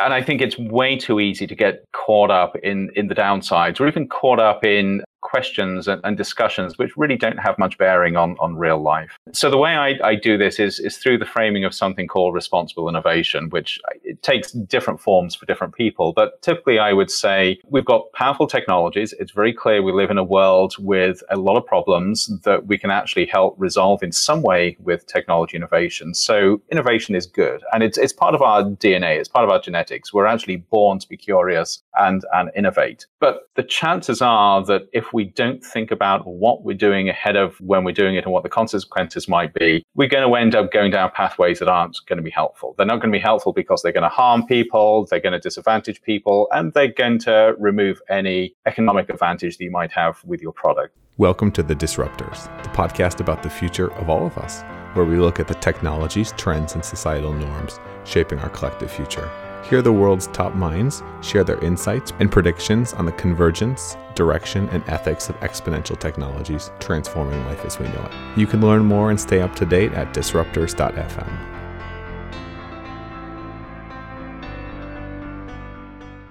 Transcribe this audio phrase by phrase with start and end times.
[0.00, 3.80] and I think it's way too easy to get caught up in in the downsides
[3.80, 8.16] or even caught up in questions and, and, discussions which really don't have much bearing
[8.16, 9.18] on, on real life.
[9.32, 12.34] So the way I, I do this is, is through the framing of something called
[12.34, 16.12] responsible innovation, which it takes different forms for different people.
[16.12, 19.14] But typically I would say we've got powerful technologies.
[19.20, 22.78] It's very clear we live in a world with a lot of problems that we
[22.78, 26.14] can actually help resolve in some way with technology innovation.
[26.14, 29.18] So innovation is good and it's, it's part of our DNA.
[29.18, 30.12] It's part of our genetics.
[30.12, 33.06] We're actually born to be curious and, and innovate.
[33.20, 37.60] But the chances are that if we don't think about what we're doing ahead of
[37.60, 40.72] when we're doing it and what the consequences might be, we're going to end up
[40.72, 42.74] going down pathways that aren't going to be helpful.
[42.76, 45.38] They're not going to be helpful because they're going to harm people, they're going to
[45.38, 50.40] disadvantage people, and they're going to remove any economic advantage that you might have with
[50.40, 50.96] your product.
[51.16, 54.62] Welcome to The Disruptors, the podcast about the future of all of us,
[54.94, 59.28] where we look at the technologies, trends, and societal norms shaping our collective future.
[59.64, 64.82] Hear the world's top minds share their insights and predictions on the convergence, direction, and
[64.88, 68.38] ethics of exponential technologies transforming life as we know it.
[68.38, 71.57] You can learn more and stay up to date at disruptors.fm.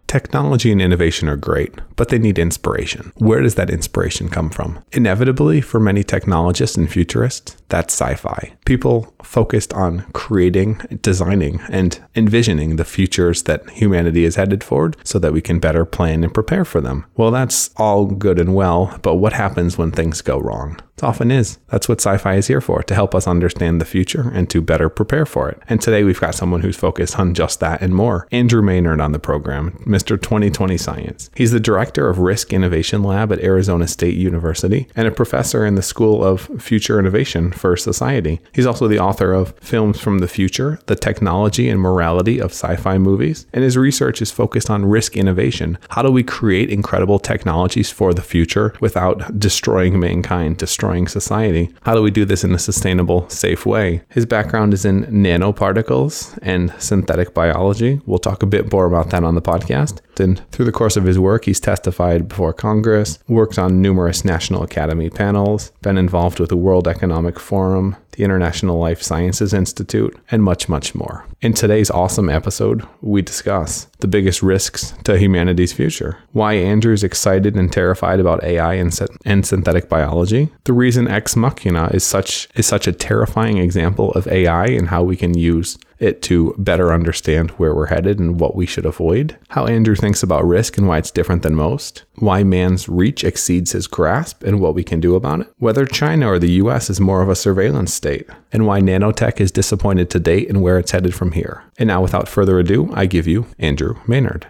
[0.08, 3.12] Technology and innovation are great, but they need inspiration.
[3.18, 4.82] Where does that inspiration come from?
[4.94, 8.54] Inevitably, for many technologists and futurists, that's sci fi.
[8.66, 15.20] People focused on creating, designing, and envisioning the futures that humanity is headed forward so
[15.20, 17.06] that we can better plan and prepare for them.
[17.18, 20.80] Well, that's all good and well, but what happens when things go wrong?
[20.98, 21.60] It often is.
[21.68, 24.64] That's what sci fi is here for, to help us understand the future and to
[24.64, 25.62] better prepare for it.
[25.70, 28.28] And today we've got someone who's focused on just that and more.
[28.32, 30.20] Andrew Maynard on the program, Mr.
[30.20, 31.30] 2020 Science.
[31.36, 35.76] He's the director of Risk Innovation Lab at Arizona State University and a professor in
[35.76, 38.42] the School of Future Innovation for Society.
[38.52, 42.76] He's also the author of Films from the Future, The Technology and Morality of Sci
[42.76, 43.46] Fi Movies.
[43.54, 45.78] And his research is focused on risk innovation.
[45.90, 51.70] How do we create incredible technologies for the future without destroying mankind, destroying destroying society.
[51.84, 54.02] How do we do this in a sustainable, safe way?
[54.10, 58.00] His background is in nanoparticles and synthetic biology.
[58.06, 60.00] We'll talk a bit more about that on the podcast.
[60.20, 64.64] And through the course of his work, he's testified before Congress, worked on numerous National
[64.64, 70.44] Academy panels, been involved with the World Economic Forum, the International Life Sciences Institute, and
[70.44, 71.26] much, much more.
[71.40, 77.56] In today's awesome episode, we discuss the biggest risks to humanity's future, why Andrew's excited
[77.56, 82.66] and terrified about AI and, and synthetic biology, the reason Ex Machina is such is
[82.66, 87.52] such a terrifying example of AI and how we can use it to better understand
[87.52, 90.98] where we're headed and what we should avoid, how Andrew thinks about risk and why
[90.98, 95.16] it's different than most, why man's reach exceeds his grasp and what we can do
[95.16, 98.80] about it, whether China or the US is more of a surveillance state, and why
[98.80, 101.64] nanotech is disappointed to date and where it's headed from here.
[101.78, 104.48] And now, without further ado, I give you Andrew Maynard.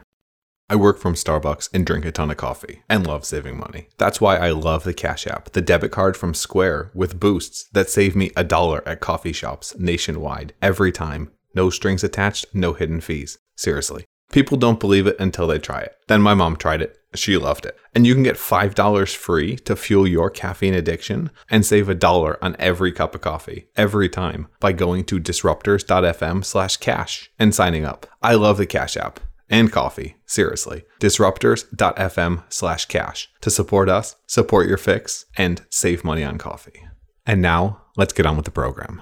[0.69, 3.87] I work from Starbucks and drink a ton of coffee and love saving money.
[3.97, 7.89] That's why I love the Cash App, the debit card from Square with boosts that
[7.89, 13.01] save me a dollar at coffee shops nationwide every time no strings attached, no hidden
[13.01, 13.37] fees.
[13.55, 14.05] Seriously.
[14.31, 15.95] People don't believe it until they try it.
[16.07, 16.97] Then my mom tried it.
[17.15, 17.77] She loved it.
[17.95, 22.37] And you can get $5 free to fuel your caffeine addiction and save a dollar
[22.43, 27.85] on every cup of coffee every time by going to disruptors.fm slash cash and signing
[27.85, 28.05] up.
[28.21, 30.17] I love the Cash App and coffee.
[30.25, 30.83] Seriously.
[30.99, 36.83] Disruptors.fm slash cash to support us, support your fix, and save money on coffee.
[37.25, 39.01] And now let's get on with the program.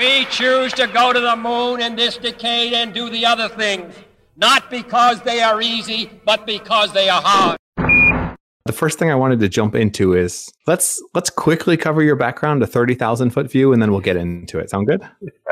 [0.00, 3.94] We choose to go to the moon in this decade and do the other things,
[4.34, 7.58] not because they are easy, but because they are hard.
[8.64, 12.62] The first thing I wanted to jump into is let's let's quickly cover your background,
[12.62, 14.70] a thirty thousand foot view, and then we'll get into it.
[14.70, 15.02] Sound good?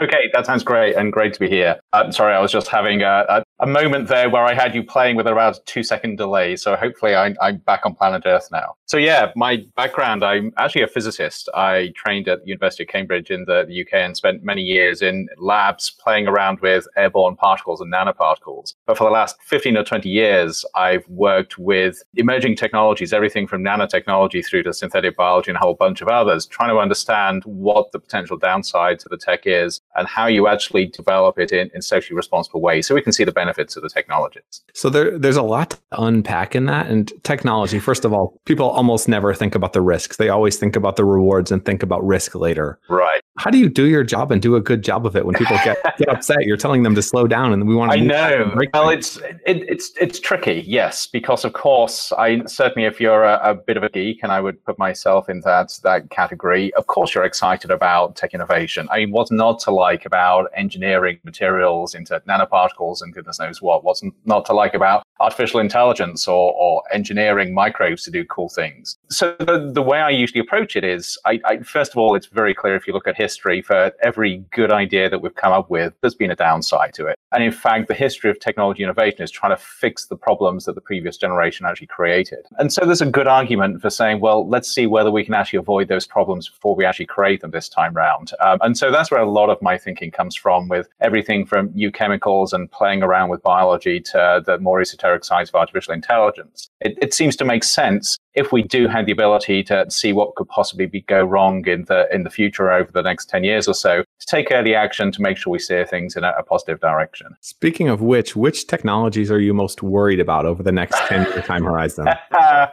[0.02, 1.78] Okay, that sounds great, and great to be here.
[1.92, 4.82] I'm sorry, I was just having a, a, a moment there where I had you
[4.82, 6.56] playing with around a two second delay.
[6.56, 8.76] So hopefully I, I'm back on planet Earth now.
[8.88, 11.50] So yeah, my background, I'm actually a physicist.
[11.54, 15.28] I trained at the University of Cambridge in the, UK and spent many years in
[15.36, 18.74] labs playing around with airborne particles and nanoparticles.
[18.86, 23.62] But for the last 15 or 20 years, I've worked with emerging technologies, everything from
[23.62, 27.92] nanotechnology through to synthetic biology and a whole bunch of others, trying to understand what
[27.92, 31.82] the potential downside to the tech is and how you actually develop it in, in
[31.82, 34.62] socially responsible ways so we can see the benefits of the technologies.
[34.72, 36.86] So there, there's a lot to unpack in that.
[36.86, 40.18] And technology, first of all, people almost never think about the risks.
[40.18, 42.78] They always think about the rewards and think about risk later.
[42.88, 43.20] Right.
[43.38, 45.56] How do you do your job and do a good job of it when people
[45.64, 46.44] get, get upset?
[46.44, 47.98] You're telling them to slow down, and we want to.
[47.98, 48.56] I know.
[48.74, 53.40] Well, it's it, it's it's tricky, yes, because of course, I certainly if you're a,
[53.50, 56.74] a, bit of a geek, and I would put myself in that that category.
[56.74, 58.88] Of course, you're excited about tech innovation.
[58.90, 63.84] I mean, what's not to like about engineering materials into nanoparticles and goodness knows what?
[63.84, 68.67] What's not to like about artificial intelligence or, or engineering microbes to do cool things?
[69.10, 72.26] So the, the way I usually approach it is, I, I first of all, it's
[72.26, 75.70] very clear if you look at history for every good idea that we've come up
[75.70, 77.18] with, there's been a downside to it.
[77.32, 80.74] And in fact, the history of technology innovation is trying to fix the problems that
[80.74, 82.46] the previous generation actually created.
[82.58, 85.58] And so there's a good argument for saying, well, let's see whether we can actually
[85.58, 88.32] avoid those problems before we actually create them this time round.
[88.40, 91.70] Um, and so that's where a lot of my thinking comes from with everything from
[91.74, 96.70] new chemicals and playing around with biology to the more esoteric sides of artificial intelligence.
[96.80, 100.34] It, it seems to make sense if we do have the ability to see what
[100.34, 103.66] could possibly be, go wrong in the in the future over the next 10 years
[103.66, 106.42] or so to take early action to make sure we steer things in a, a
[106.42, 107.34] positive direction.
[107.40, 111.42] Speaking of which which technologies are you most worried about over the next 10 year
[111.42, 112.06] time horizon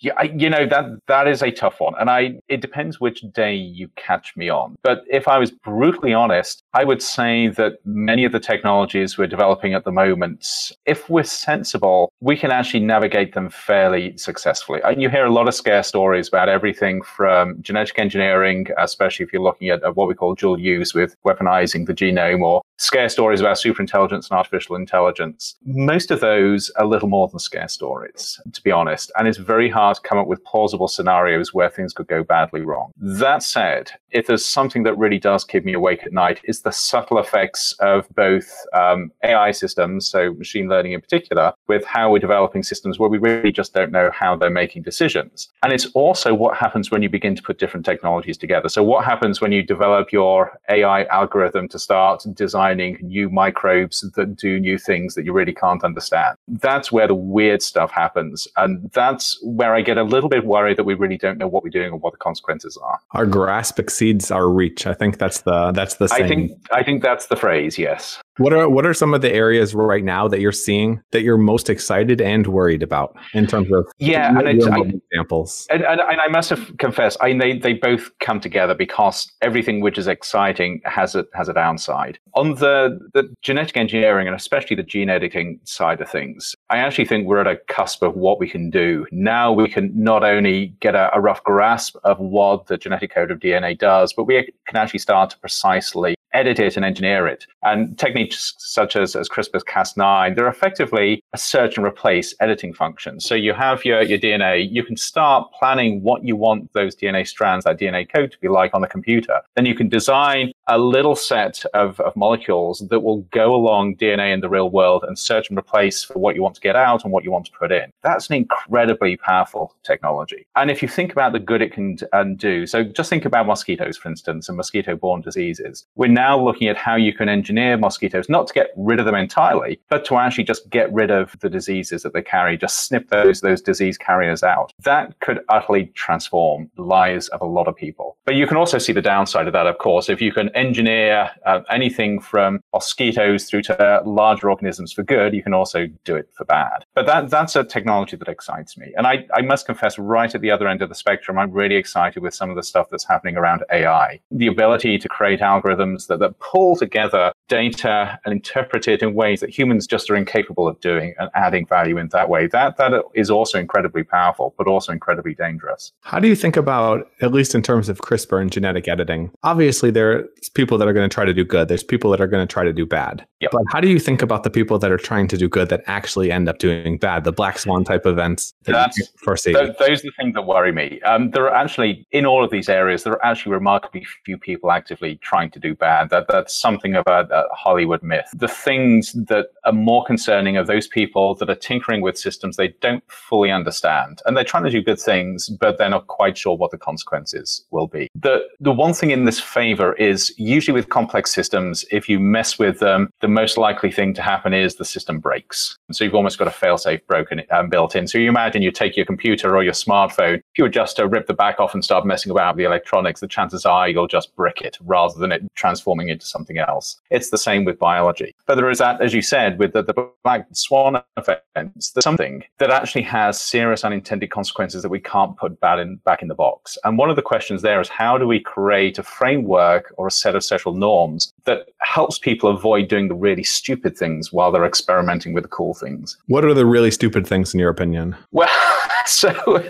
[0.00, 3.24] Yeah, I, you know that that is a tough one, and I it depends which
[3.32, 4.74] day you catch me on.
[4.82, 9.28] But if I was brutally honest, I would say that many of the technologies we're
[9.28, 14.80] developing at the moment, if we're sensible, we can actually navigate them fairly successfully.
[14.84, 19.32] And you hear a lot of scare stories about everything from genetic engineering, especially if
[19.32, 23.08] you're looking at, at what we call dual use with weaponizing the genome, or scare
[23.08, 25.54] stories about superintelligence and artificial intelligence.
[25.64, 29.70] Most of those are little more than scare stories, to be honest, and it's very
[29.70, 32.92] hard come up with plausible scenarios where things could go badly wrong.
[32.96, 36.70] That said, if there's something that really does keep me awake at night, is the
[36.70, 42.20] subtle effects of both um, AI systems, so machine learning in particular, with how we're
[42.20, 45.48] developing systems where we really just don't know how they're making decisions.
[45.62, 48.68] And it's also what happens when you begin to put different technologies together.
[48.68, 54.36] So, what happens when you develop your AI algorithm to start designing new microbes that
[54.36, 56.36] do new things that you really can't understand?
[56.48, 58.46] That's where the weird stuff happens.
[58.56, 61.62] And that's where I get a little bit worried that we really don't know what
[61.62, 63.00] we're doing or what the consequences are.
[63.12, 64.86] Our grasp exceeds our reach.
[64.86, 66.08] I think that's the that's the.
[66.08, 66.24] Saying.
[66.24, 67.78] I think I think that's the phrase.
[67.78, 68.20] Yes.
[68.38, 71.38] What are what are some of the areas right now that you're seeing that you're
[71.38, 75.66] most excited and worried about in terms of yeah and it's, I, examples?
[75.70, 79.80] And, and, and, I must have confessed, I they they both come together because everything
[79.80, 82.18] which is exciting has a has a downside.
[82.34, 87.04] On the the genetic engineering and especially the gene editing side of things, I actually
[87.04, 89.06] think we're at a cusp of what we can do.
[89.12, 93.30] Now we can not only get a, a rough grasp of what the genetic code
[93.30, 97.46] of DNA does, but we can actually start to precisely edit it and engineer it.
[97.62, 103.20] And techniques such as, as CRISPR Cas9, they're effectively a search and replace editing function.
[103.20, 107.26] So you have your, your DNA, you can start planning what you want those DNA
[107.26, 109.40] strands, that DNA code to be like on the computer.
[109.54, 114.32] Then you can design a little set of, of molecules that will go along DNA
[114.32, 117.04] in the real world and search and replace for what you want to get out
[117.04, 117.90] and what you want to put in.
[118.02, 120.46] That's an incredibly powerful technology.
[120.56, 121.98] And if you think about the good it can
[122.36, 125.86] do, so just think about mosquitoes, for instance, and mosquito borne diseases.
[125.94, 129.14] We're now looking at how you can engineer mosquitoes, not to get rid of them
[129.14, 133.08] entirely, but to actually just get rid of the diseases that they carry, just snip
[133.08, 134.72] those, those disease carriers out.
[134.82, 138.16] That could utterly transform lives of a lot of people.
[138.24, 141.30] But you can also see the downside of that, of course, if you can engineer
[141.46, 146.28] uh, anything from mosquitoes through to larger organisms for good, you can also do it
[146.36, 146.84] for bad.
[146.94, 148.92] But that, that's a technology that excites me.
[148.96, 151.76] And I, I must confess, right at the other end of the spectrum, I'm really
[151.76, 154.20] excited with some of the stuff that's happening around AI.
[154.30, 159.40] The ability to create algorithms that, that pull together data and interpret it in ways
[159.40, 162.46] that humans just are incapable of doing and adding value in that way.
[162.46, 165.92] That that is also incredibly powerful, but also incredibly dangerous.
[166.00, 169.30] How do you think about, at least in terms of CRISPR and genetic editing?
[169.42, 171.68] Obviously, there's people that are going to try to do good.
[171.68, 173.26] There's people that are going to try to do bad.
[173.40, 173.50] Yep.
[173.52, 175.82] But how do you think about the people that are trying to do good that
[175.86, 177.24] actually end up doing bad?
[177.24, 179.52] The black swan type events that That's, you foresee.
[179.52, 181.00] Th- those are the things that worry me.
[181.02, 184.70] Um, there are actually in all of these areas, there are actually remarkably few people
[184.70, 186.03] actively trying to do bad.
[186.10, 188.28] That that's something of a, Hollywood myth.
[188.34, 192.68] The things that are more concerning are those people that are tinkering with systems they
[192.80, 196.56] don't fully understand, and they're trying to do good things, but they're not quite sure
[196.56, 198.08] what the consequences will be.
[198.14, 202.58] The the one thing in this favor is usually with complex systems, if you mess
[202.58, 205.76] with them, the most likely thing to happen is the system breaks.
[205.92, 208.06] So you've almost got a failsafe broken um, built in.
[208.06, 211.26] So you imagine you take your computer or your smartphone, if you just to rip
[211.26, 214.34] the back off and start messing about with the electronics, the chances are you'll just
[214.36, 217.00] brick it rather than it transform transforming into something else.
[217.10, 218.34] It's the same with biology.
[218.46, 222.44] But there is that, as you said, with the, the black swan events, there's something
[222.58, 226.34] that actually has serious unintended consequences that we can't put back in, back in the
[226.34, 226.78] box.
[226.84, 230.10] And one of the questions there is how do we create a framework or a
[230.10, 234.66] set of social norms that helps people avoid doing the really stupid things while they're
[234.66, 236.16] experimenting with the cool things?
[236.26, 238.16] What are the really stupid things in your opinion?
[238.32, 238.48] Well,
[239.06, 239.62] so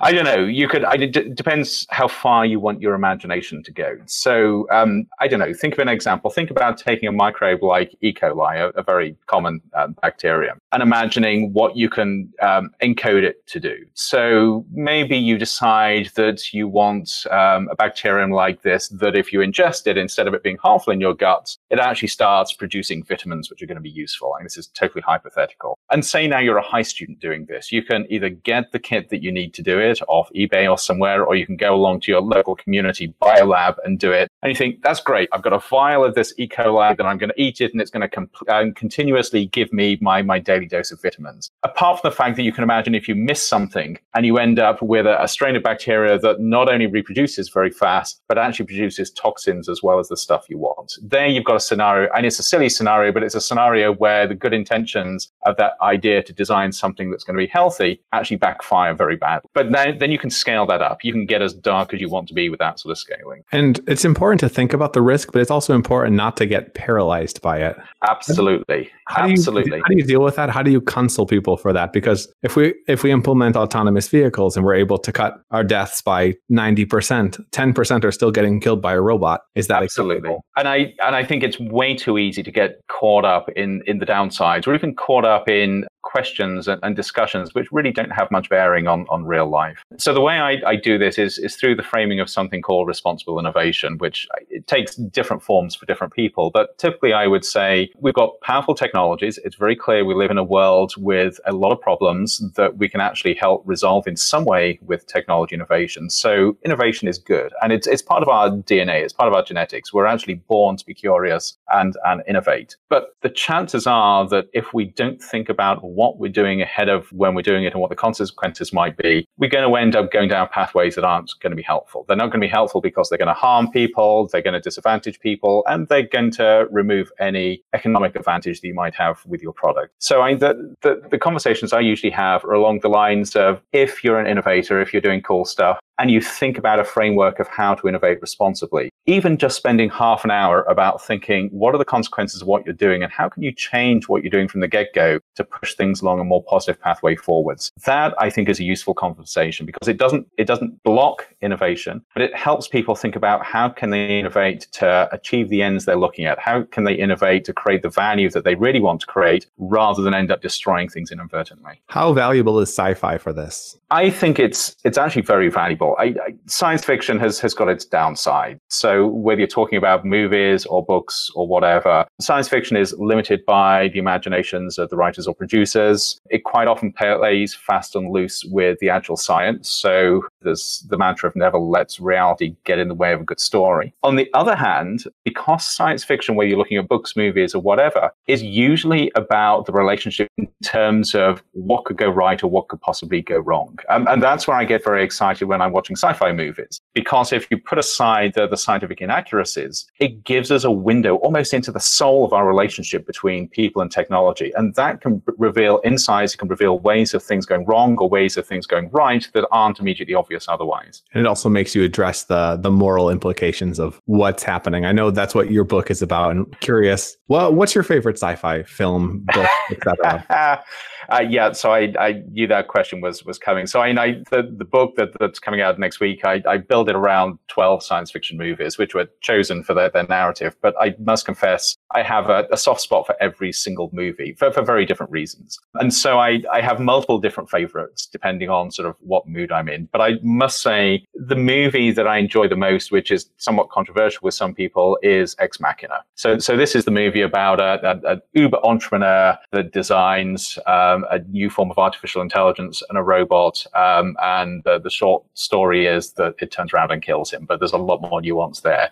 [0.00, 0.44] I don't know.
[0.44, 0.84] You could.
[0.84, 3.96] I, it depends how far you want your imagination to go.
[4.06, 5.54] So um, I don't know.
[5.54, 6.30] Think of an example.
[6.30, 8.12] Think about taking a microbe like E.
[8.12, 13.46] coli, a, a very common um, bacterium, and imagining what you can um, encode it
[13.48, 13.76] to do.
[13.94, 19.38] So maybe you decide that you want um, a bacterium like this that if you
[19.40, 23.48] ingest it, instead of it being harmful in your gut, it actually starts producing vitamins
[23.48, 24.34] which are going to be useful.
[24.34, 25.78] And this is totally hypothetical.
[25.90, 29.10] And say now you're a high student doing this, you can either get the kit
[29.10, 32.00] that you need to do it off eBay or somewhere, or you can go along
[32.00, 34.28] to your local community biolab and do it.
[34.42, 35.28] And you think, that's great.
[35.32, 36.48] I've got a vial of this E.
[36.48, 39.72] coli that I'm going to eat it and it's going to com- uh, continuously give
[39.72, 41.50] me my, my daily dose of vitamins.
[41.62, 44.58] Apart from the fact that you can imagine if you miss something and you end
[44.58, 48.66] up with a, a strain of bacteria that not only reproduces very fast, but actually
[48.66, 50.98] produces toxins as well as the stuff you want.
[51.02, 54.26] There you've got a scenario, and it's a silly scenario, but it's a scenario where
[54.26, 58.36] the good intentions of that idea to design something that's going to be healthy actually
[58.36, 59.42] back backfire very bad.
[59.54, 61.04] But then, then you can scale that up.
[61.04, 63.42] You can get as dark as you want to be with that sort of scaling.
[63.52, 66.74] And it's important to think about the risk, but it's also important not to get
[66.74, 67.76] paralyzed by it.
[68.08, 68.90] Absolutely.
[69.06, 69.70] How Absolutely.
[69.70, 70.50] Do you, how do you deal with that?
[70.50, 71.92] How do you counsel people for that?
[71.92, 76.00] Because if we if we implement autonomous vehicles and we're able to cut our deaths
[76.00, 79.42] by 90%, 10% are still getting killed by a robot.
[79.54, 80.30] Is that absolutely?
[80.30, 80.44] Acceptable?
[80.56, 83.98] And I and I think it's way too easy to get caught up in in
[83.98, 88.30] the downsides or even caught up in questions and, and, discussions which really don't have
[88.30, 89.82] much bearing on, on real life.
[89.96, 92.86] So the way I, I, do this is, is through the framing of something called
[92.86, 96.50] responsible innovation, which it takes different forms for different people.
[96.50, 99.38] But typically I would say we've got powerful technologies.
[99.44, 102.88] It's very clear we live in a world with a lot of problems that we
[102.88, 106.10] can actually help resolve in some way with technology innovation.
[106.10, 109.02] So innovation is good and it's, it's part of our DNA.
[109.02, 109.92] It's part of our genetics.
[109.92, 112.76] We're actually born to be curious and, and innovate.
[112.88, 117.10] But the chances are that if we don't think about what we're doing ahead of
[117.12, 120.10] when we're doing it and what the consequences might be, we're going to end up
[120.10, 122.04] going down pathways that aren't going to be helpful.
[122.06, 124.60] They're not going to be helpful because they're going to harm people, they're going to
[124.60, 129.42] disadvantage people, and they're going to remove any economic advantage that you might have with
[129.42, 129.94] your product.
[129.98, 134.02] So I, the, the, the conversations I usually have are along the lines of if
[134.04, 137.48] you're an innovator, if you're doing cool stuff, and you think about a framework of
[137.48, 141.84] how to innovate responsibly, even just spending half an hour about thinking what are the
[141.84, 144.68] consequences of what you're doing and how can you change what you're doing from the
[144.68, 147.70] get go to push things along a more positive pathway forwards.
[147.84, 152.22] That I think is a useful conversation because it doesn't it doesn't block innovation, but
[152.22, 156.24] it helps people think about how can they innovate to achieve the ends they're looking
[156.24, 156.38] at.
[156.38, 160.02] How can they innovate to create the value that they really want to create rather
[160.02, 161.80] than end up destroying things inadvertently.
[161.86, 163.76] How valuable is sci-fi for this?
[163.90, 165.81] I think it's it's actually very valuable.
[165.98, 168.58] I, I, science fiction has has got its downside.
[168.68, 173.88] So whether you're talking about movies or books or whatever, science fiction is limited by
[173.88, 176.20] the imaginations of the writers or producers.
[176.30, 179.68] It quite often plays fast and loose with the actual science.
[179.68, 183.40] So there's the mantra of never lets reality get in the way of a good
[183.40, 183.94] story.
[184.02, 188.10] On the other hand, because science fiction, whether you're looking at books, movies, or whatever,
[188.26, 192.80] is usually about the relationship in terms of what could go right or what could
[192.80, 193.78] possibly go wrong.
[193.88, 196.80] Um, and that's where I get very excited when I'm watching sci fi movies.
[196.94, 201.54] Because if you put aside the, the scientific inaccuracies, it gives us a window almost
[201.54, 204.52] into the soul of our relationship between people and technology.
[204.56, 208.36] And that can reveal insights, it can reveal ways of things going wrong or ways
[208.36, 211.02] of things going right that aren't immediately obvious otherwise.
[211.12, 214.84] And it also makes you address the the moral implications of what's happening.
[214.84, 216.32] I know that's what your book is about.
[216.32, 220.62] And curious, well, what's your favorite sci-fi film, book, etc.?
[221.12, 223.66] Uh, yeah, so I, I knew that question was was coming.
[223.66, 226.88] So I, I the, the book that, that's coming out next week, I, I build
[226.88, 230.56] it around 12 science fiction movies, which were chosen for their, their narrative.
[230.62, 234.50] But I must confess, I have a, a soft spot for every single movie for,
[234.50, 235.58] for very different reasons.
[235.74, 239.68] And so I, I have multiple different favorites depending on sort of what mood I'm
[239.68, 239.90] in.
[239.92, 244.20] But I must say, the movie that I enjoy the most, which is somewhat controversial
[244.22, 246.04] with some people, is Ex Machina.
[246.14, 250.58] So, so this is the movie about an uber entrepreneur that designs.
[250.66, 253.64] Uh, um, a new form of artificial intelligence and a robot.
[253.74, 257.58] Um, and the, the short story is that it turns around and kills him, but
[257.58, 258.90] there's a lot more nuance there.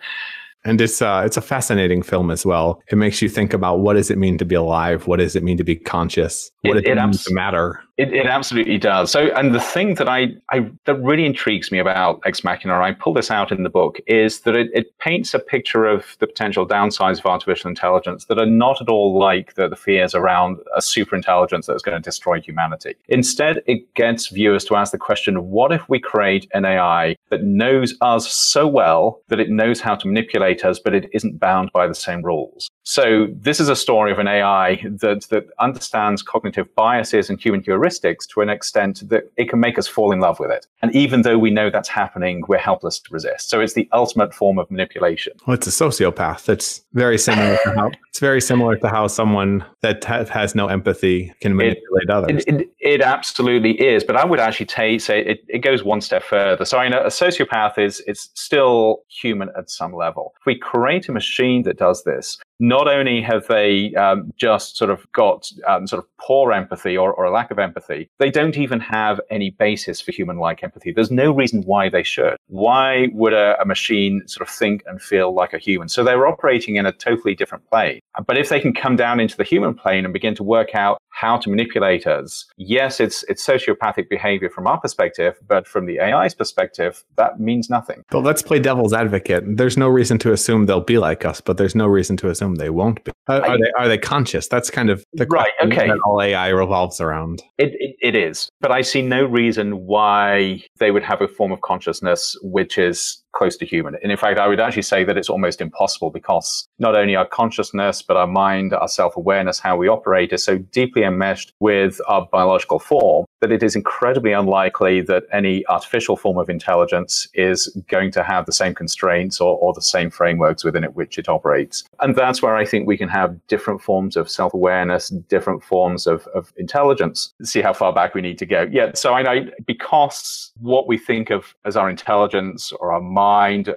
[0.63, 2.83] And it's uh, it's a fascinating film as well.
[2.91, 5.07] It makes you think about what does it mean to be alive?
[5.07, 6.51] What does it mean to be conscious?
[6.61, 7.81] What it, does it, it mean abs- to matter?
[7.97, 9.11] It, it absolutely does.
[9.11, 12.93] So, and the thing that I, I that really intrigues me about Ex Machina, I
[12.93, 16.25] pull this out in the book, is that it, it paints a picture of the
[16.25, 20.57] potential downsides of artificial intelligence that are not at all like the, the fears around
[20.75, 22.95] a superintelligence that's going to destroy humanity.
[23.07, 27.43] Instead, it gets viewers to ask the question: What if we create an AI that
[27.43, 31.71] knows us so well that it knows how to manipulate us, but it isn't bound
[31.71, 32.69] by the same rules?
[32.83, 37.61] So, this is a story of an AI that that understands cognitive biases and human
[37.61, 40.67] heuristics to an extent that it can make us fall in love with it.
[40.81, 43.49] And even though we know that's happening, we're helpless to resist.
[43.49, 45.33] So it's the ultimate form of manipulation.
[45.45, 46.49] Well, it's a sociopath.
[46.49, 50.67] It's very similar to how it's very similar to how someone that ha- has no
[50.67, 52.43] empathy can manipulate it, others.
[52.47, 54.03] It, it, it, absolutely is.
[54.03, 56.65] But I would actually t- say it, it goes one step further.
[56.65, 60.33] So I know a sociopath is it's still human at some level.
[60.39, 64.91] If we create a machine that does this, not only have they um, just sort
[64.91, 68.55] of got um, sort of poor empathy or, or a lack of empathy, they don't
[68.55, 70.91] even have any basis for human like empathy.
[70.91, 72.37] There's no reason why they should.
[72.51, 75.87] Why would a, a, machine sort of think and feel like a human?
[75.87, 78.01] So they're operating in a totally different plane.
[78.27, 81.01] But if they can come down into the human plane and begin to work out
[81.11, 86.01] how to manipulate us, yes, it's it's sociopathic behavior from our perspective, but from the
[86.01, 88.03] AI's perspective, that means nothing.
[88.09, 89.45] But let's play devil's advocate.
[89.47, 92.55] There's no reason to assume they'll be like us, but there's no reason to assume
[92.55, 93.13] they won't be.
[93.29, 94.49] Are, are they are they conscious?
[94.49, 95.51] That's kind of the right.
[95.63, 97.43] Okay, that all AI revolves around.
[97.57, 101.53] It, it it is, but I see no reason why they would have a form
[101.53, 103.95] of consciousness which is close to human.
[104.01, 107.25] And in fact, I would actually say that it's almost impossible because not only our
[107.25, 111.99] consciousness, but our mind, our self awareness, how we operate is so deeply enmeshed with
[112.07, 117.75] our biological form that it is incredibly unlikely that any artificial form of intelligence is
[117.87, 121.27] going to have the same constraints or, or the same frameworks within it which it
[121.27, 121.83] operates.
[122.01, 126.05] And that's where I think we can have different forms of self awareness, different forms
[126.05, 127.33] of, of intelligence.
[127.43, 128.67] See how far back we need to go.
[128.71, 128.91] Yeah.
[128.93, 133.20] So I know because what we think of as our intelligence or our mind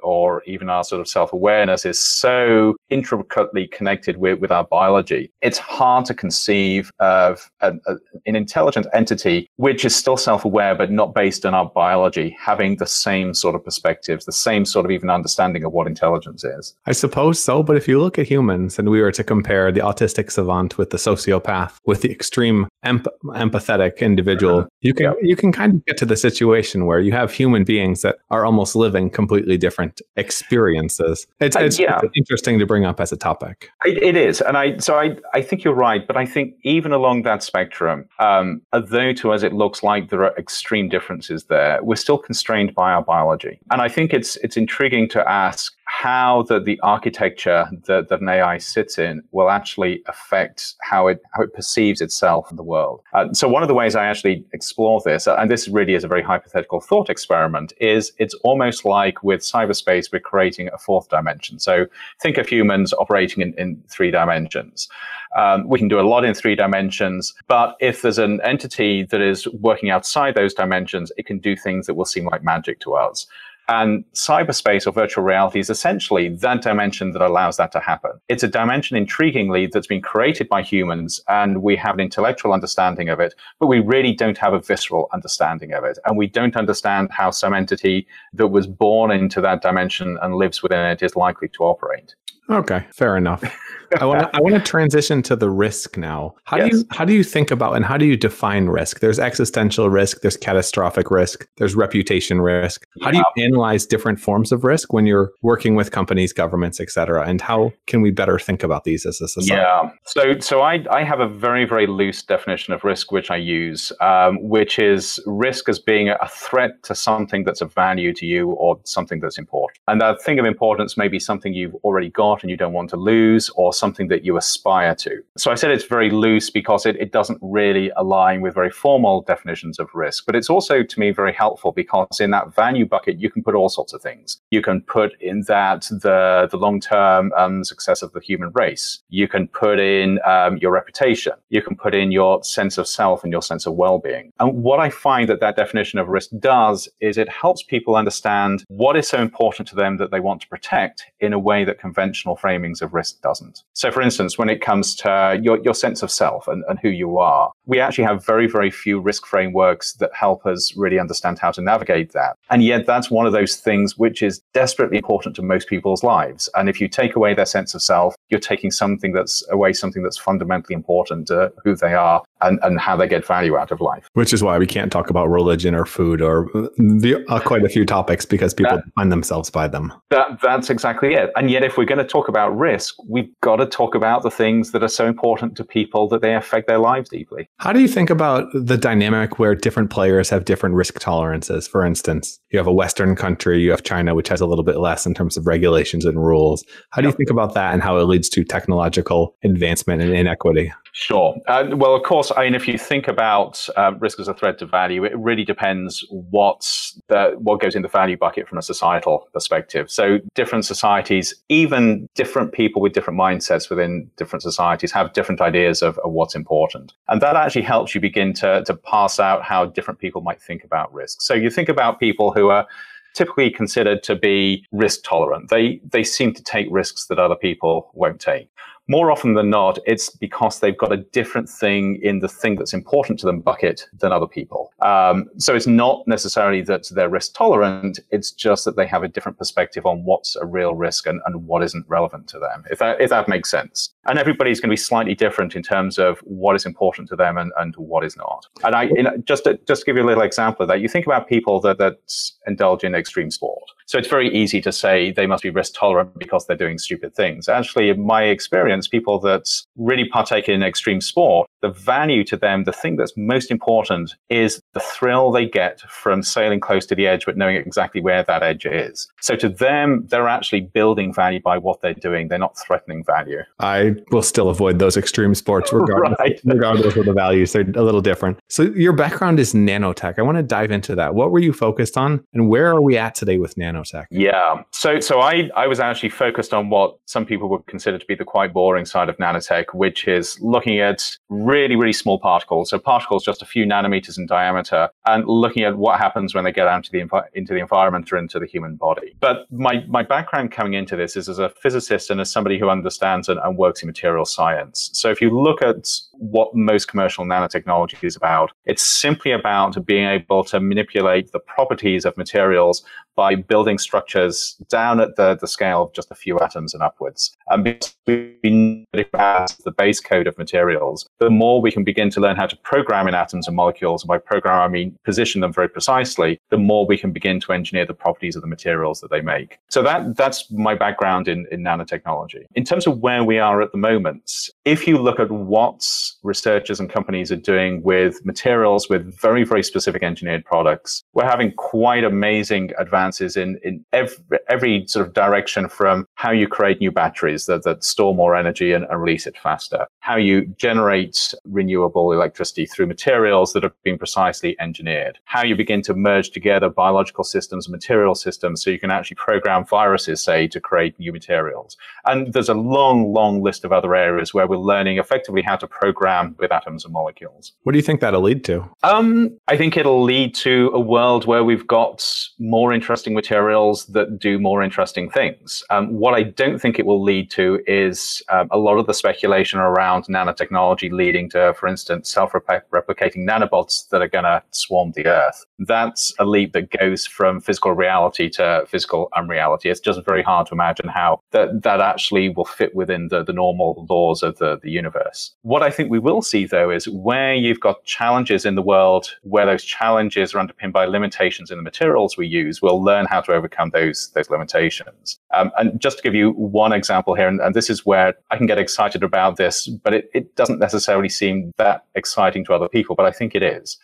[0.02, 5.30] or even our sort of self awareness is so intricately connected with, with our biology,
[5.42, 7.94] it's hard to conceive of a, a,
[8.26, 12.76] an intelligent entity which is still self aware, but not based on our biology, having
[12.76, 16.74] the same sort of perspectives, the same sort of even understanding of what intelligence is.
[16.86, 17.62] I suppose so.
[17.62, 20.90] But if you look at humans and we were to compare the autistic savant with
[20.90, 24.68] the sociopath, with the extreme empathetic individual, uh-huh.
[24.80, 28.02] you can, you can kind of get to the situation where you have human beings
[28.02, 31.26] that are almost living completely different experiences.
[31.40, 32.00] It's, it's, yeah.
[32.02, 33.70] it's interesting to bring up as a topic.
[33.84, 34.40] it, it is.
[34.40, 36.06] And I, so I, I think you're right.
[36.06, 40.24] But I think even along that spectrum, um, although to us it looks like there
[40.24, 43.58] are extreme differences there, we're still constrained by our biology.
[43.70, 48.28] And I think it's, it's intriguing to ask how the, the architecture that, that an
[48.28, 53.00] AI sits in will actually affect how it how it perceives itself in the world.
[53.12, 56.08] Uh, so one of the ways I actually explore this, and this really is a
[56.08, 61.60] very hypothetical thought experiment, is it's almost like with cyberspace we're creating a fourth dimension.
[61.60, 61.86] So
[62.20, 64.88] think of humans operating in, in three dimensions.
[65.36, 69.20] Um, we can do a lot in three dimensions, but if there's an entity that
[69.20, 72.94] is working outside those dimensions, it can do things that will seem like magic to
[72.94, 73.28] us.
[73.68, 78.12] And cyberspace or virtual reality is essentially that dimension that allows that to happen.
[78.28, 83.08] It's a dimension, intriguingly, that's been created by humans, and we have an intellectual understanding
[83.08, 85.98] of it, but we really don't have a visceral understanding of it.
[86.04, 90.62] And we don't understand how some entity that was born into that dimension and lives
[90.62, 92.14] within it is likely to operate.
[92.50, 93.42] Okay, fair enough.
[94.00, 96.34] I want to I want to transition to the risk now.
[96.44, 96.70] How yes.
[96.70, 99.00] do you how do you think about and how do you define risk?
[99.00, 102.86] There's existential risk, there's catastrophic risk, there's reputation risk.
[103.02, 106.90] How do you analyze different forms of risk when you're working with companies, governments, et
[106.90, 107.26] cetera?
[107.28, 109.60] And how can we better think about these as a society?
[109.60, 109.90] Yeah.
[110.04, 113.92] So so I I have a very very loose definition of risk which I use,
[114.00, 118.50] um, which is risk as being a threat to something that's of value to you
[118.52, 119.78] or something that's important.
[119.88, 122.90] And that thing of importance may be something you've already got and you don't want
[122.90, 125.22] to lose, or something that you aspire to.
[125.36, 129.22] So I said it's very loose because it, it doesn't really align with very formal
[129.22, 130.24] definitions of risk.
[130.26, 133.54] But it's also, to me, very helpful because in that value bucket, you can put
[133.54, 134.40] all sorts of things.
[134.50, 139.02] You can put in that the, the long term um, success of the human race.
[139.08, 141.34] You can put in um, your reputation.
[141.50, 144.32] You can put in your sense of self and your sense of well being.
[144.40, 148.64] And what I find that that definition of risk does is it helps people understand
[148.68, 151.78] what is so important to them that they want to protect in a way that
[151.78, 153.62] conventional framings of risk doesn't.
[153.74, 156.88] So, for instance, when it comes to your, your sense of self and, and who
[156.88, 161.40] you are, we actually have very, very few risk frameworks that help us really understand
[161.40, 162.36] how to navigate that.
[162.50, 166.48] And yet, that's one of those things which is desperately important to most people's lives.
[166.54, 170.04] And if you take away their sense of self, you're taking something that's away something
[170.04, 173.80] that's fundamentally important to who they are and, and how they get value out of
[173.80, 174.06] life.
[174.12, 177.68] Which is why we can't talk about religion or food or the, uh, quite a
[177.68, 179.92] few topics because people that, define themselves by them.
[180.10, 181.30] That, that's exactly it.
[181.36, 184.30] And yet, if we're going to talk about risk, we've got to talk about the
[184.30, 187.48] things that are so important to people that they affect their lives deeply.
[187.58, 191.66] How do you think about the dynamic where different players have different risk tolerances?
[191.66, 194.78] For instance, you have a Western country, you have China, which has a little bit
[194.78, 196.64] less in terms of regulations and rules.
[196.90, 200.72] How do you think about that and how it leads to technological advancement and inequity?
[200.92, 201.34] Sure.
[201.48, 204.58] Uh, well, of course, I mean, if you think about uh, risk as a threat
[204.58, 208.62] to value, it really depends what's the, what goes in the value bucket from a
[208.62, 209.90] societal perspective.
[209.90, 215.82] So, different societies, even different people with different mindsets within different societies, have different ideas
[215.82, 219.66] of, of what's important, and that actually helps you begin to to pass out how
[219.66, 221.22] different people might think about risk.
[221.22, 222.66] So, you think about people who are
[223.14, 225.50] typically considered to be risk tolerant.
[225.50, 228.48] They they seem to take risks that other people won't take
[228.88, 232.74] more often than not, it's because they've got a different thing in the thing that's
[232.74, 234.72] important to them bucket than other people.
[234.80, 237.98] Um, so it's not necessarily that they're risk tolerant.
[238.10, 241.46] It's just that they have a different perspective on what's a real risk and, and
[241.46, 243.93] what isn't relevant to them, if that, if that makes sense.
[244.06, 247.36] And everybody's going to be slightly different in terms of what is important to them
[247.36, 248.46] and, and what is not.
[248.62, 250.80] And I, you know, just to, just to give you a little example of that,
[250.80, 251.98] you think about people that, that
[252.46, 253.64] indulge in extreme sport.
[253.86, 257.14] So it's very easy to say they must be risk tolerant because they're doing stupid
[257.14, 257.48] things.
[257.48, 262.64] Actually, in my experience, people that really partake in extreme sport, the value to them,
[262.64, 267.06] the thing that's most important is the thrill they get from sailing close to the
[267.06, 269.08] edge, but knowing exactly where that edge is.
[269.20, 272.28] So to them, they're actually building value by what they're doing.
[272.28, 273.42] They're not threatening value.
[273.58, 276.40] I will still avoid those extreme sports regardless, right.
[276.44, 277.52] regardless of the values.
[277.52, 278.38] They're a little different.
[278.48, 280.18] So your background is nanotech.
[280.18, 281.14] I want to dive into that.
[281.14, 284.06] What were you focused on and where are we at today with nanotech?
[284.10, 284.62] Yeah.
[284.70, 288.14] So so I, I was actually focused on what some people would consider to be
[288.14, 292.70] the quite boring side of nanotech, which is looking at really, really small particles.
[292.70, 296.52] So particles just a few nanometers in diameter and looking at what happens when they
[296.52, 299.14] get out into the, into the environment or into the human body.
[299.20, 302.68] But my, my background coming into this is as a physicist and as somebody who
[302.68, 304.90] understands and, and works material science.
[304.92, 310.06] So if you look at what most commercial nanotechnology is about, it's simply about being
[310.06, 312.84] able to manipulate the properties of materials
[313.16, 317.36] by building structures down at the, the scale of just a few atoms and upwards.
[317.48, 322.20] And because we know the base code of materials, the more we can begin to
[322.20, 325.52] learn how to program in atoms and molecules, and by program I mean position them
[325.52, 329.10] very precisely, the more we can begin to engineer the properties of the materials that
[329.10, 329.58] they make.
[329.68, 332.46] So that that's my background in, in nanotechnology.
[332.54, 335.86] In terms of where we are at the moment, if you look at what
[336.22, 341.52] researchers and companies are doing with materials with very, very specific engineered products, we're having
[341.52, 346.90] quite amazing advances in, in every, every sort of direction from how you create new
[346.90, 352.12] batteries that, that store more energy and, and release it faster, how you generate renewable
[352.12, 357.24] electricity through materials that have been precisely engineered, how you begin to merge together biological
[357.24, 361.76] systems and material systems so you can actually program viruses, say, to create new materials.
[362.06, 365.66] And there's a long, long list of other areas where we're learning effectively how to
[365.66, 365.93] program
[366.38, 367.52] with atoms and molecules.
[367.62, 368.68] What do you think that'll lead to?
[368.82, 372.06] Um, I think it'll lead to a world where we've got
[372.38, 375.62] more interesting materials that do more interesting things.
[375.70, 378.94] Um, what I don't think it will lead to is um, a lot of the
[378.94, 385.06] speculation around nanotechnology leading to, for instance, self-replicating nanobots that are going to swarm the
[385.06, 385.44] Earth.
[385.58, 389.70] That's a leap that goes from physical reality to physical unreality.
[389.70, 393.32] It's just very hard to imagine how that, that actually will fit within the, the
[393.32, 395.34] normal laws of the, the universe.
[395.42, 399.14] What I think we will see, though, is where you've got challenges in the world,
[399.22, 403.20] where those challenges are underpinned by limitations in the materials we use, we'll learn how
[403.20, 405.18] to overcome those, those limitations.
[405.34, 408.36] Um, and just to give you one example here, and, and, this is where I
[408.36, 412.68] can get excited about this, but it, it doesn't necessarily seem that exciting to other
[412.68, 413.78] people, but I think it is.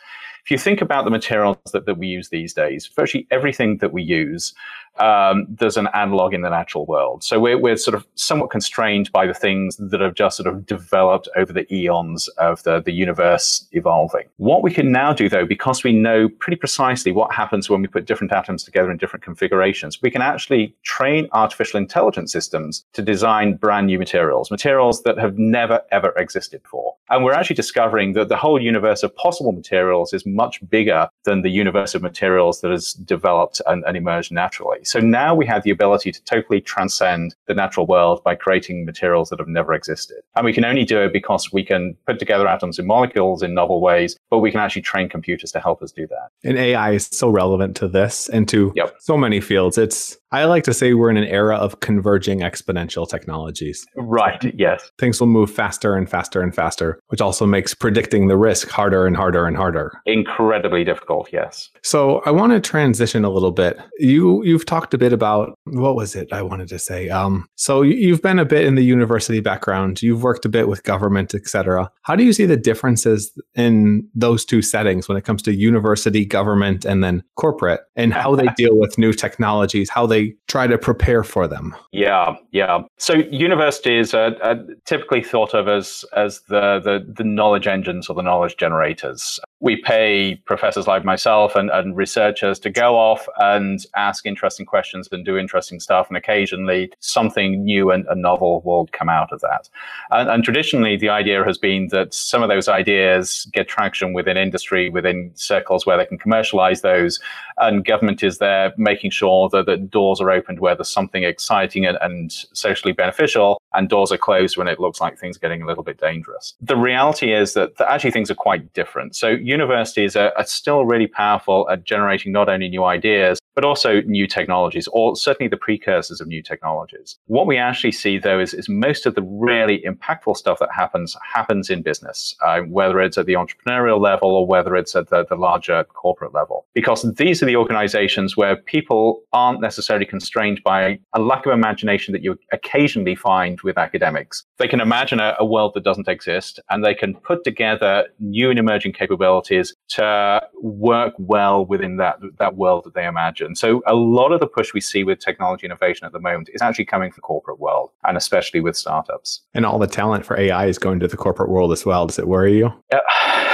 [0.45, 3.93] If you think about the materials that, that we use these days, virtually everything that
[3.93, 4.55] we use
[5.01, 7.25] um, there's an analog in the natural world.
[7.25, 10.67] So we're, we're sort of somewhat constrained by the things that have just sort of
[10.67, 14.25] developed over the eons of the, the universe evolving.
[14.37, 17.89] What we can now do, though, because we know pretty precisely what happens when we
[17.89, 23.03] put different atoms together in different configurations, we can actually train artificial intelligence systems to
[23.03, 26.95] design brand new materials, materials that have never, ever existed before.
[27.09, 31.43] And we're actually discovering that the whole universe of possible materials is much bigger than
[31.43, 34.79] the universe of materials that has developed and, and emerged naturally.
[34.90, 39.31] So now we have the ability to totally transcend the natural world by creating materials
[39.31, 40.16] that have never existed.
[40.35, 43.55] And we can only do it because we can put together atoms and molecules in
[43.55, 46.31] novel ways, but we can actually train computers to help us do that.
[46.42, 48.96] And AI is so relevant to this and to yep.
[48.98, 49.79] so many fields.
[49.79, 53.85] It's I like to say we're in an era of converging exponential technologies.
[53.96, 54.88] Right, yes.
[54.96, 59.07] Things will move faster and faster and faster, which also makes predicting the risk harder
[59.07, 59.92] and harder and harder.
[60.07, 61.68] Incredibly difficult, yes.
[61.83, 63.81] So I want to transition a little bit.
[63.98, 67.09] You you've talked a bit about what was it I wanted to say?
[67.09, 70.85] Um, so you've been a bit in the university background, you've worked a bit with
[70.85, 71.90] government, etc.
[72.02, 76.24] How do you see the differences in those two settings when it comes to university,
[76.24, 80.78] government, and then corporate, and how they deal with new technologies, how they try to
[80.78, 81.74] prepare for them?
[81.90, 82.83] Yeah, yeah.
[82.96, 88.14] So universities are, are typically thought of as as the, the the knowledge engines or
[88.14, 93.85] the knowledge generators we pay professors like myself and, and, researchers to go off and
[93.94, 96.09] ask interesting questions and do interesting stuff.
[96.09, 99.68] And occasionally something new and, novel will come out of that.
[100.11, 104.37] And, and, traditionally, the idea has been that some of those ideas get traction within
[104.37, 107.20] industry, within circles where they can commercialize those.
[107.59, 111.85] And government is there making sure that the doors are opened where there's something exciting
[111.85, 115.62] and, and socially beneficial, and doors are closed when it looks like things are getting
[115.62, 116.55] a little bit dangerous.
[116.62, 119.14] The reality is that, that actually things are quite different.
[119.14, 124.01] So universities are, are still really powerful at generating not only new ideas, but also
[124.07, 127.18] new technologies, or certainly the precursors of new technologies.
[127.27, 131.14] What we actually see, though, is, is most of the really impactful stuff that happens
[131.35, 135.27] happens in business, uh, whether it's at the entrepreneurial level or whether it's at the,
[135.27, 140.99] the larger corporate level, because these are the organizations where people aren't necessarily constrained by
[141.12, 144.42] a lack of imagination that you occasionally find with academics.
[144.57, 148.49] They can imagine a, a world that doesn't exist, and they can put together new
[148.49, 153.95] and emerging capabilities to work well within that, that world that they imagine So a
[153.95, 157.11] lot of the push we see with technology innovation at the moment is actually coming
[157.11, 159.43] from the corporate world and especially with startups.
[159.55, 162.07] And all the talent for AI is going to the corporate world as well.
[162.07, 162.73] Does it worry you?
[162.93, 163.50] Yeah.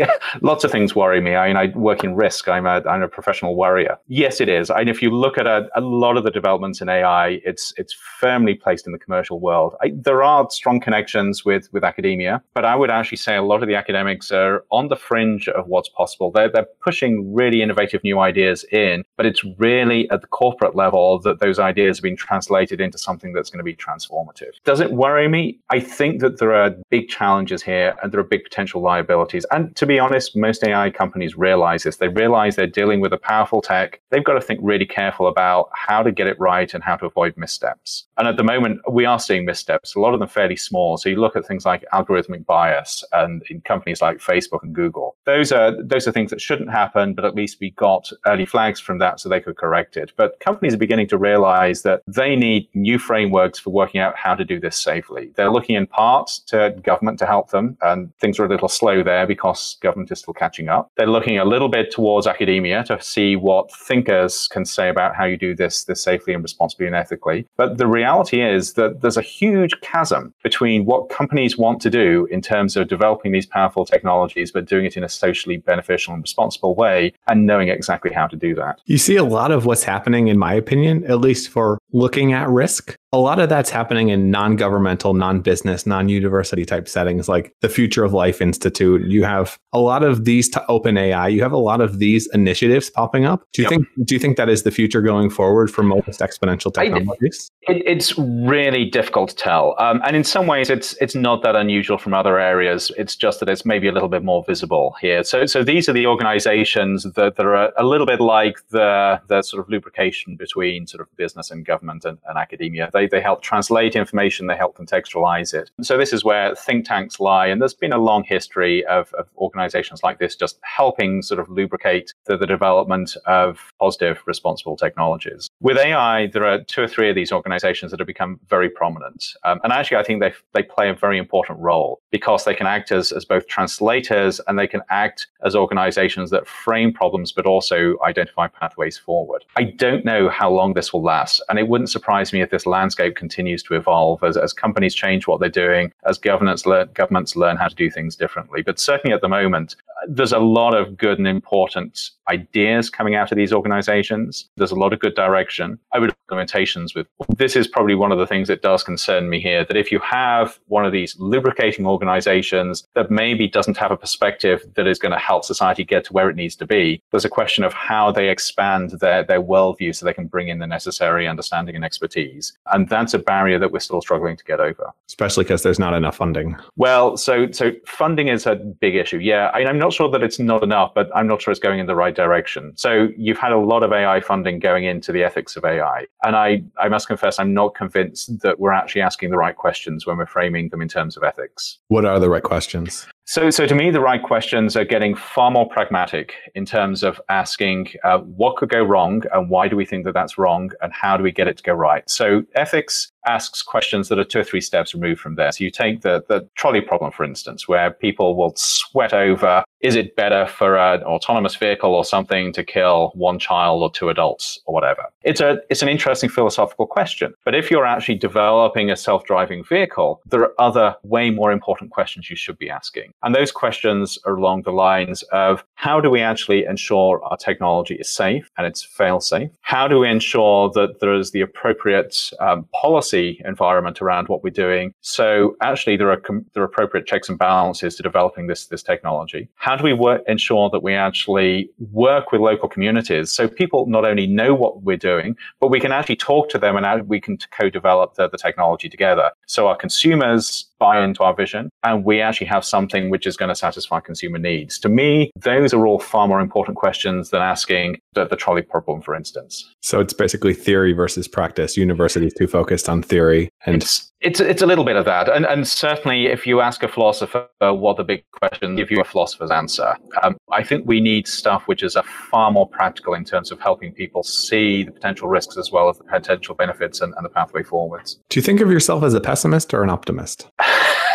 [0.00, 0.10] Yeah,
[0.40, 1.36] lots of things worry me.
[1.36, 2.48] I mean, I work in risk.
[2.48, 3.98] I'm a, I'm a professional worrier.
[4.08, 4.70] Yes, it is.
[4.70, 7.92] And if you look at a, a lot of the developments in AI, it's it's
[7.92, 9.74] firmly placed in the commercial world.
[9.82, 13.62] I, there are strong connections with with academia, but I would actually say a lot
[13.62, 16.30] of the academics are on the fringe of what's possible.
[16.30, 21.18] They're they're pushing really innovative new ideas in, but it's really at the corporate level
[21.20, 24.52] that those ideas have been translated into something that's going to be transformative.
[24.64, 25.58] Does it worry me?
[25.68, 29.44] I think that there are big challenges here and there are big potential liabilities.
[29.50, 31.96] And to be honest, most AI companies realize this.
[31.96, 34.00] They realize they're dealing with a powerful tech.
[34.10, 37.06] They've got to think really careful about how to get it right and how to
[37.06, 38.06] avoid missteps.
[38.16, 40.96] And at the moment, we are seeing missteps, a lot of them fairly small.
[40.96, 45.16] So you look at things like algorithmic bias and in companies like Facebook and Google.
[45.26, 48.78] Those are those are things that shouldn't happen, but at least we got early flags
[48.78, 50.12] from that so they could correct it.
[50.16, 54.36] But companies are beginning to realize that they need new frameworks for working out how
[54.36, 55.32] to do this safely.
[55.34, 59.02] They're looking in part to government to help them, and things are a little slow
[59.02, 60.90] there because government is still catching up.
[60.96, 65.24] They're looking a little bit towards academia to see what thinkers can say about how
[65.24, 67.46] you do this, this safely and responsibly and ethically.
[67.56, 72.26] But the reality is that there's a huge chasm between what companies want to do
[72.30, 76.22] in terms of developing these powerful technologies, but doing it in a socially beneficial and
[76.22, 78.80] responsible way and knowing exactly how to do that.
[78.86, 82.48] You see a lot of what's happening, in my opinion, at least for looking at
[82.48, 88.04] risk a lot of that's happening in non-governmental, non-business, non-university type settings like the Future
[88.04, 89.02] of Life Institute.
[89.08, 91.32] You have a lot of these to OpenAI.
[91.32, 93.46] You have a lot of these initiatives popping up.
[93.52, 93.70] Do you yep.
[93.70, 97.50] think do you think that is the future going forward for most exponential technologies?
[97.62, 99.76] It, it's really difficult to tell.
[99.78, 102.90] Um, and in some ways it's it's not that unusual from other areas.
[102.96, 105.22] It's just that it's maybe a little bit more visible here.
[105.22, 109.42] So so these are the organizations that, that are a little bit like the the
[109.42, 112.90] sort of lubrication between sort of business and government and, and academia.
[112.92, 115.70] They, they help translate information, they help contextualize it.
[115.82, 117.46] So this is where think tanks lie.
[117.46, 119.59] And there's been a long history of, of organizations
[120.02, 125.48] like this just helping sort of lubricate the, the development of positive, responsible technologies.
[125.60, 129.34] With AI, there are two or three of these organizations that have become very prominent.
[129.44, 132.66] Um, and actually, I think they, they play a very important role because they can
[132.66, 137.46] act as, as both translators and they can act as organizations that frame problems, but
[137.46, 139.44] also identify pathways forward.
[139.56, 141.42] I don't know how long this will last.
[141.48, 145.26] And it wouldn't surprise me if this landscape continues to evolve as, as companies change
[145.26, 148.62] what they're doing, as governments learn, governments learn how to do things differently.
[148.62, 149.76] But certainly at the moment, moment
[150.08, 154.48] there's a lot of good and important ideas coming out of these organizations.
[154.56, 155.78] There's a lot of good direction.
[155.92, 159.40] I would limitations with this is probably one of the things that does concern me
[159.40, 163.96] here that if you have one of these lubricating organizations that maybe doesn't have a
[163.96, 167.24] perspective that is going to help society get to where it needs to be, there's
[167.24, 170.66] a question of how they expand their, their worldview so they can bring in the
[170.66, 172.52] necessary understanding and expertise.
[172.72, 174.92] And that's a barrier that we're still struggling to get over.
[175.08, 176.56] Especially because there's not enough funding.
[176.76, 179.18] Well, so so funding is a big issue.
[179.18, 181.80] Yeah, I, I'm not sure that it's not enough, but I'm not sure it's going
[181.80, 182.72] in the right direction.
[182.76, 186.06] So you've had a lot of AI funding going into the ethics of AI.
[186.22, 190.06] And I, I must confess, I'm not convinced that we're actually asking the right questions
[190.06, 191.78] when we're framing them in terms of ethics.
[191.88, 193.06] What are the right questions?
[193.30, 197.20] So, so to me, the right questions are getting far more pragmatic in terms of
[197.28, 200.92] asking uh, what could go wrong and why do we think that that's wrong and
[200.92, 202.02] how do we get it to go right.
[202.10, 205.52] So, ethics asks questions that are two or three steps removed from there.
[205.52, 209.96] So you take the, the trolley problem, for instance, where people will sweat over is
[209.96, 214.60] it better for an autonomous vehicle or something to kill one child or two adults
[214.66, 215.04] or whatever?
[215.22, 217.32] It's a it's an interesting philosophical question.
[217.46, 222.28] But if you're actually developing a self-driving vehicle, there are other way more important questions
[222.28, 223.14] you should be asking.
[223.22, 227.94] And those questions are along the lines of how do we actually ensure our technology
[227.96, 229.50] is safe and it's fail safe?
[229.60, 234.50] How do we ensure that there is the appropriate um, policy environment around what we're
[234.50, 234.92] doing.
[235.00, 238.82] So actually, there are com- there are appropriate checks and balances to developing this this
[238.82, 239.48] technology.
[239.56, 244.26] How do we ensure that we actually work with local communities so people not only
[244.26, 248.14] know what we're doing, but we can actually talk to them and we can co-develop
[248.14, 249.30] the, the technology together.
[249.46, 253.48] So our consumers buy into our vision and we actually have something which is going
[253.48, 254.78] to satisfy consumer needs.
[254.80, 259.02] To me, those are all far more important questions than asking the, the trolley problem,
[259.02, 259.74] for instance.
[259.80, 261.76] So it's basically theory versus practice.
[261.76, 265.46] Universities too focused on theory and it's, it's it's a little bit of that, and
[265.46, 269.50] and certainly if you ask a philosopher what the big question, give you a philosopher's
[269.50, 269.96] answer.
[270.22, 273.60] Um, I think we need stuff which is a far more practical in terms of
[273.60, 277.30] helping people see the potential risks as well as the potential benefits and, and the
[277.30, 278.18] pathway forwards.
[278.28, 280.48] Do you think of yourself as a pessimist or an optimist?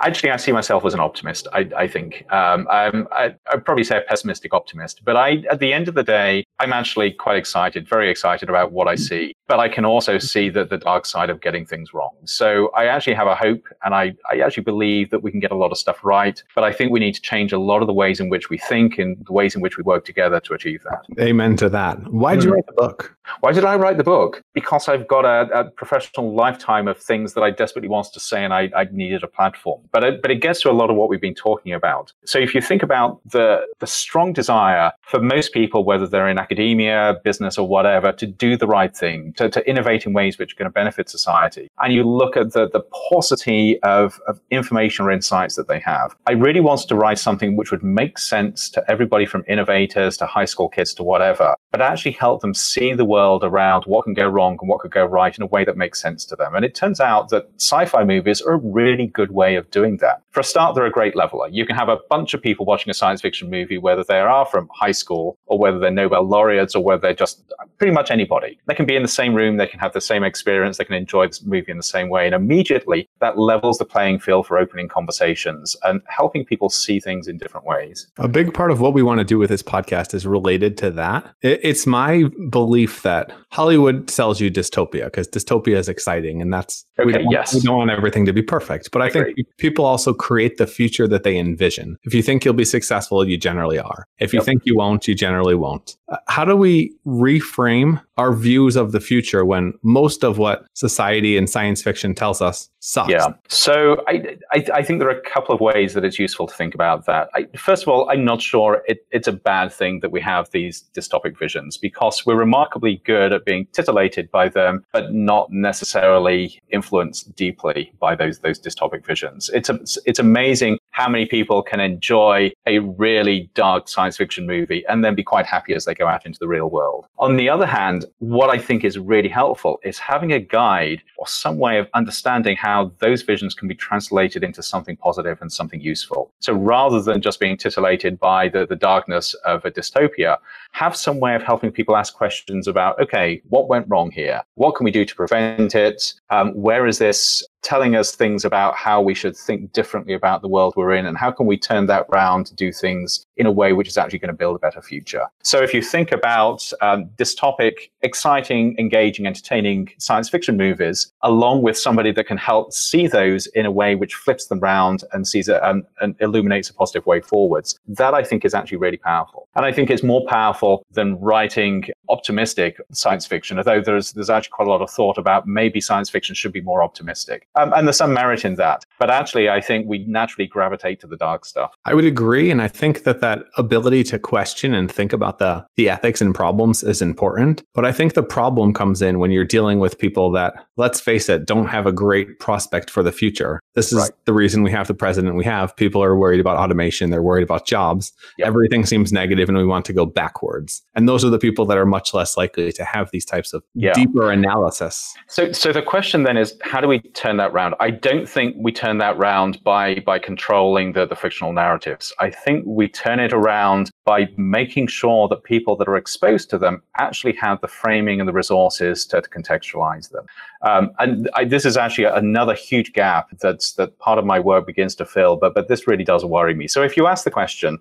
[0.00, 1.48] Actually, I see myself as an optimist.
[1.52, 5.04] I, I think um, I'm, I, would probably say a pessimistic optimist.
[5.04, 8.72] But I, at the end of the day, I'm actually quite excited, very excited about
[8.72, 9.33] what I see.
[9.46, 12.14] But I can also see that the dark side of getting things wrong.
[12.24, 15.50] So I actually have a hope, and I, I actually believe that we can get
[15.50, 16.42] a lot of stuff right.
[16.54, 18.58] But I think we need to change a lot of the ways in which we
[18.58, 21.04] think and the ways in which we work together to achieve that.
[21.20, 22.12] Amen to that.
[22.12, 22.44] Why did mm.
[22.44, 22.54] you hmm.
[22.56, 23.16] write the book?
[23.40, 24.42] Why did I write the book?
[24.52, 28.44] Because I've got a, a professional lifetime of things that I desperately wanted to say,
[28.44, 29.82] and I, I needed a platform.
[29.92, 32.12] But it, but it gets to a lot of what we've been talking about.
[32.24, 36.38] So if you think about the the strong desire for most people, whether they're in
[36.38, 40.52] academia, business, or whatever, to do the right thing, to, to innovate in ways which
[40.52, 45.04] are going to benefit society, and you look at the the paucity of, of information
[45.04, 48.68] or insights that they have, I really wanted to write something which would make sense
[48.70, 52.92] to everybody from innovators to high school kids to whatever, but actually help them see
[52.92, 55.64] the world around what can go wrong and what could go right in a way
[55.64, 56.54] that makes sense to them.
[56.54, 60.22] And it turns out that sci-fi movies are a really good way of doing that.
[60.30, 61.48] For a start, they're a great leveler.
[61.48, 64.44] You can have a bunch of people watching a science fiction movie, whether they are
[64.44, 67.44] from high school or whether they're Nobel laureates or whether they're just
[67.78, 68.58] pretty much anybody.
[68.66, 70.96] They can be in the same room, they can have the same experience, they can
[70.96, 72.26] enjoy this movie in the same way.
[72.26, 77.28] And immediately that levels the playing field for opening conversations and helping people see things
[77.28, 78.08] in different ways.
[78.18, 80.90] A big part of what we want to do with this podcast is related to
[80.90, 81.32] that.
[81.42, 87.06] It's my belief that Hollywood sells you dystopia because dystopia is exciting and that's okay,
[87.06, 87.54] we, don't, yes.
[87.54, 88.90] we don't want everything to be perfect.
[88.90, 91.96] But I, I think people also create the future that they envision.
[92.02, 94.06] If you think you'll be successful, you generally are.
[94.18, 94.46] If you yep.
[94.46, 95.96] think you won't, you generally won't.
[96.08, 99.13] Uh, how do we reframe our views of the future
[99.44, 103.10] when most of what society and science fiction tells us sucks?
[103.10, 103.28] Yeah.
[103.48, 106.54] So I, I, I think there are a couple of ways that it's useful to
[106.54, 107.30] think about that.
[107.34, 110.50] I, first of all, I'm not sure it, it's a bad thing that we have
[110.50, 116.60] these dystopic visions because we're remarkably good at being titillated by them, but not necessarily
[116.70, 119.48] influenced deeply by those those dystopic visions.
[119.54, 124.84] It's a, it's amazing how many people can enjoy a really dark science fiction movie
[124.88, 127.06] and then be quite happy as they go out into the real world.
[127.18, 131.26] On the other hand, what I think is really helpful is having a guide or
[131.26, 135.80] some way of understanding how those visions can be translated into something positive and something
[135.80, 136.32] useful.
[136.40, 140.38] So rather than just being titillated by the, the darkness of a dystopia,
[140.72, 144.42] have some way of helping people ask questions about, okay, what went wrong here?
[144.54, 146.14] What can we do to prevent it?
[146.30, 150.48] Um, where is this telling us things about how we should think differently about the
[150.48, 153.50] world we're in and how can we turn that round to do things in a
[153.50, 155.26] way which is actually going to build a better future.
[155.42, 161.62] So if you think about um, this topic, exciting, engaging, entertaining science fiction movies, along
[161.62, 165.26] with somebody that can help see those in a way which flips them round and
[165.26, 168.98] sees it and, and illuminates a positive way forwards, that I think is actually really
[168.98, 169.48] powerful.
[169.56, 174.52] And I think it's more powerful than writing optimistic science fiction, although there's, there's actually
[174.52, 177.48] quite a lot of thought about maybe science fiction should be more optimistic.
[177.56, 178.84] Um, and there's some merit in that.
[178.98, 181.74] But actually, I think we naturally gravitate to the dark stuff.
[181.84, 182.50] I would agree.
[182.50, 186.34] And I think that that ability to question and think about the, the ethics and
[186.34, 187.62] problems is important.
[187.74, 191.28] But I think the problem comes in when you're dealing with people that, let's face
[191.28, 193.60] it, don't have a great prospect for the future.
[193.74, 194.10] This is right.
[194.24, 195.76] the reason we have the president we have.
[195.76, 198.12] People are worried about automation, they're worried about jobs.
[198.38, 198.46] Yep.
[198.46, 200.82] Everything seems negative and we want to go backwards.
[200.94, 203.64] And those are the people that are much less likely to have these types of
[203.74, 203.92] yeah.
[203.92, 205.14] deeper analysis.
[205.28, 207.74] So so the question then is how do we turn that round?
[207.80, 212.12] I don't think we turn that round by by controlling the, the fictional narratives.
[212.20, 216.58] I think we turn it around by making sure that people that are exposed to
[216.58, 220.26] them actually have the framing and the resources to, to contextualize them.
[220.64, 224.66] Um, and I, this is actually another huge gap that's that part of my work
[224.66, 225.36] begins to fill.
[225.36, 226.68] But but this really does worry me.
[226.68, 227.78] So if you ask the question,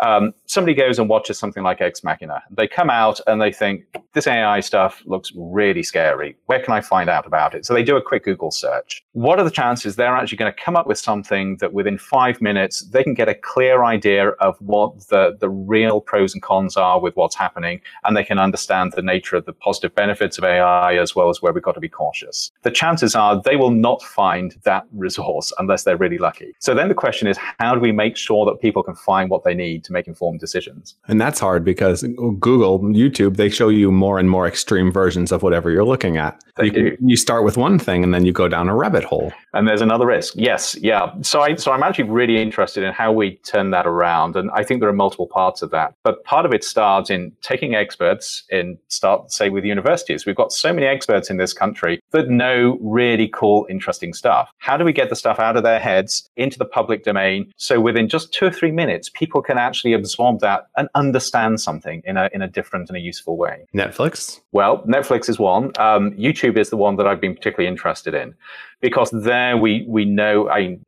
[0.00, 2.42] um, somebody goes and watches something like Ex Machina.
[2.50, 3.84] They come out and they think,
[4.14, 6.36] this AI stuff looks really scary.
[6.46, 7.64] Where can I find out about it?
[7.64, 9.02] So they do a quick Google search.
[9.12, 12.40] What are the chances they're actually going to come up with something that within five
[12.40, 16.76] minutes they can get a clear idea of what the, the real pros and cons
[16.76, 20.44] are with what's happening and they can understand the nature of the positive benefits of
[20.44, 22.50] AI as well as where we've got to be cautious?
[22.62, 26.54] The chances are they will not find that resource unless they're really lucky.
[26.58, 29.44] So then the question is, how do we make sure that people can find what
[29.44, 30.94] they need to make informed decisions?
[31.08, 35.42] And that's hard because Google, YouTube, they show you more and more extreme versions of
[35.42, 36.42] whatever you're looking at.
[36.56, 36.96] They you, do.
[37.00, 39.32] you start with one thing and then you go down a rabbit hole.
[39.54, 40.34] And there's another risk.
[40.36, 41.12] Yes, yeah.
[41.22, 44.36] So I so I'm actually really interested in how we turn that around.
[44.36, 45.94] And I think there are multiple parts of that.
[46.02, 50.26] But part of it starts in taking experts and start say with universities.
[50.26, 54.50] We've got so many experts in this country that know really cool, interesting stuff.
[54.58, 57.80] How do we get the stuff out of their heads into the public domain so
[57.80, 62.16] within just two or three minutes people can actually absorb that and understand something in
[62.18, 63.66] a in a different and a useful way?
[63.74, 64.40] Netflix?
[64.52, 65.64] Well, Netflix is one.
[65.78, 68.34] Um, YouTube is the one that I've been particularly interested in
[68.80, 70.78] because there we we know I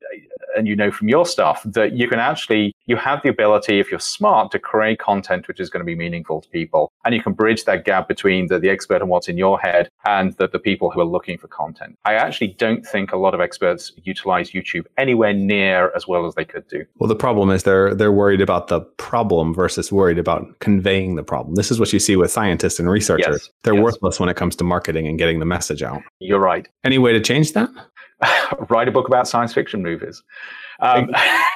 [0.57, 3.91] and you know from your stuff that you can actually you have the ability if
[3.91, 7.23] you're smart to create content which is going to be meaningful to people and you
[7.23, 10.49] can bridge that gap between the, the expert and what's in your head and the,
[10.49, 11.99] the people who are looking for content.
[12.05, 16.35] I actually don't think a lot of experts utilize youtube anywhere near as well as
[16.35, 16.85] they could do.
[16.97, 21.23] Well the problem is they're they're worried about the problem versus worried about conveying the
[21.23, 21.55] problem.
[21.55, 23.43] This is what you see with scientists and researchers.
[23.45, 23.51] Yes.
[23.63, 23.83] they're yes.
[23.83, 26.03] worthless when it comes to marketing and getting the message out.
[26.21, 26.69] You're right.
[26.85, 27.71] Any way to change that
[28.69, 30.23] write a book about science fiction movies.
[30.81, 31.11] Um,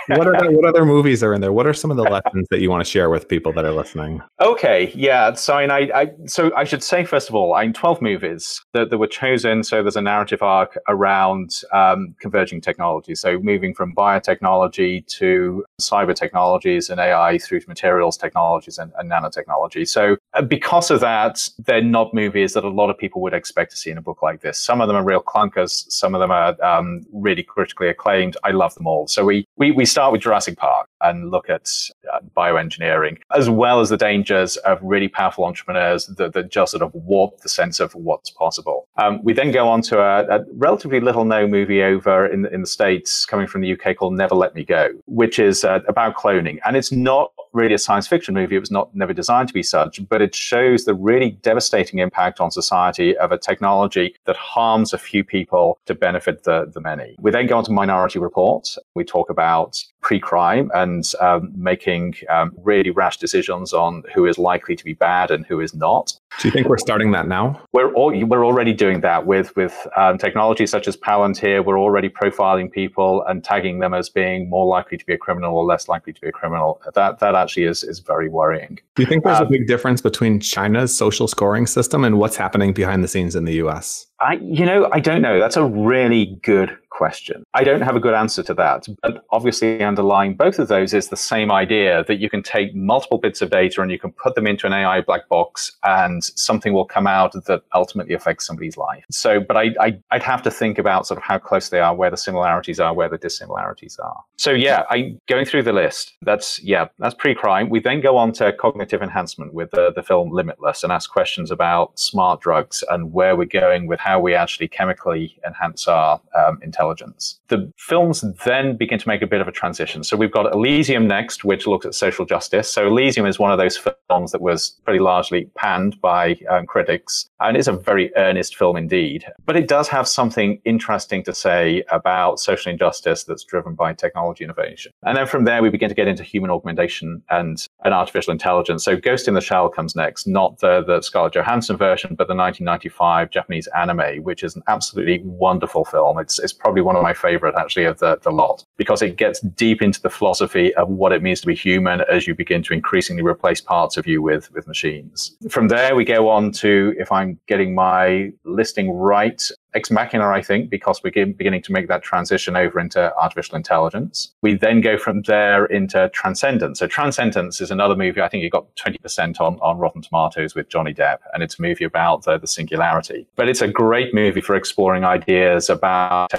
[0.09, 1.53] what other what other movies are in there?
[1.53, 3.73] What are some of the lessons that you want to share with people that are
[3.73, 4.21] listening?
[4.41, 5.33] Okay, yeah.
[5.35, 8.99] So I, I so I should say first of all, I'm 12 movies that, that
[8.99, 9.65] were chosen.
[9.65, 13.15] So there's a narrative arc around um, converging technology.
[13.15, 19.11] So moving from biotechnology to cyber technologies and AI through to materials technologies and, and
[19.11, 19.89] nanotechnology.
[19.89, 20.17] So
[20.47, 23.91] because of that, they're not movies that a lot of people would expect to see
[23.91, 24.59] in a book like this.
[24.59, 25.91] Some of them are real clunkers.
[25.91, 28.37] Some of them are um, really critically acclaimed.
[28.45, 29.09] I love them all.
[29.09, 31.71] So we, we, we start with Jurassic Park and look at
[32.13, 36.83] uh, bioengineering, as well as the dangers of really powerful entrepreneurs that, that just sort
[36.83, 38.87] of warp the sense of what's possible.
[38.97, 42.61] Um, we then go on to a, a relatively little known movie over in, in
[42.61, 46.17] the States coming from the UK called Never Let Me Go, which is uh, about
[46.17, 46.59] cloning.
[46.65, 48.57] And it's not really a science fiction movie.
[48.57, 52.41] It was not never designed to be such, but it shows the really devastating impact
[52.41, 57.17] on society of a technology that harms a few people to benefit the, the many.
[57.21, 58.77] We then go on to Minority Report.
[58.95, 64.77] We talk about pre-crime and um, making um, really rash decisions on who is likely
[64.77, 66.13] to be bad and who is not.
[66.41, 67.61] Do you think we're starting that now?
[67.73, 71.65] We're all, we're already doing that with with um, technology such as Palantir.
[71.65, 75.57] We're already profiling people and tagging them as being more likely to be a criminal
[75.57, 76.81] or less likely to be a criminal.
[76.95, 78.79] That that actually is is very worrying.
[78.97, 82.37] Do you think there's a um, big difference between China's social scoring system and what's
[82.37, 84.08] happening behind the scenes in the U.S.?
[84.21, 85.39] I, you know, I don't know.
[85.39, 87.45] That's a really good question.
[87.55, 88.89] I don't have a good answer to that.
[89.03, 93.19] But obviously, underlying both of those is the same idea that you can take multiple
[93.19, 96.73] bits of data and you can put them into an AI black box and something
[96.73, 99.05] will come out that ultimately affects somebody's life.
[99.13, 101.95] So, but I, I, would have to think about sort of how close they are,
[101.95, 104.25] where the similarities are, where the dissimilarities are.
[104.37, 106.15] So, yeah, I going through the list.
[106.23, 107.71] That's, yeah, that's pre crime.
[107.71, 111.53] We then go on to cognitive enhancement with the, the film Limitless and ask questions
[111.53, 116.59] about smart drugs and where we're going with how we actually chemically enhance our um,
[116.63, 117.41] intelligence.
[117.49, 120.03] The films then begin to make a bit of a transition.
[120.03, 122.73] So we've got Elysium next, which looks at social justice.
[122.73, 127.29] So Elysium is one of those films that was pretty largely panned by um, critics,
[127.41, 129.27] and it's a very earnest film indeed.
[129.45, 134.45] But it does have something interesting to say about social injustice that's driven by technology
[134.45, 134.93] innovation.
[135.03, 138.85] And then from there, we begin to get into human augmentation and, and artificial intelligence.
[138.85, 142.35] So Ghost in the Shell comes next, not the, the Scarlett Johansson version, but the
[142.35, 146.19] 1995 Japanese anime, which is an absolutely wonderful film.
[146.19, 149.41] It's, it's probably one of my favorite, actually, of the, the lot, because it gets
[149.41, 152.75] deep into the philosophy of what it means to be human as you begin to
[152.75, 155.37] increasingly replace parts of you with, with machines.
[155.51, 159.43] From there, we go on to, if I'm getting my listing right,
[159.75, 164.33] Ex Machina, I think, because we're beginning to make that transition over into artificial intelligence.
[164.43, 166.79] We then go from there into Transcendence.
[166.79, 168.21] So Transcendence is another movie.
[168.21, 171.63] I think it got 20% on, on Rotten Tomatoes with Johnny Depp, and it's a
[171.63, 173.27] movie about the, the singularity.
[173.37, 176.33] But it's a great movie for exploring ideas about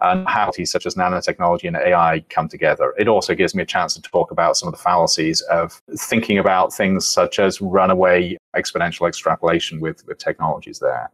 [0.00, 2.94] and how these such as nanotechnology and AI come together.
[2.98, 6.38] It also gives me a chance to talk about some of the fallacies of thinking
[6.38, 11.10] about things such as runaway exponential extrapolation with, with technologies there.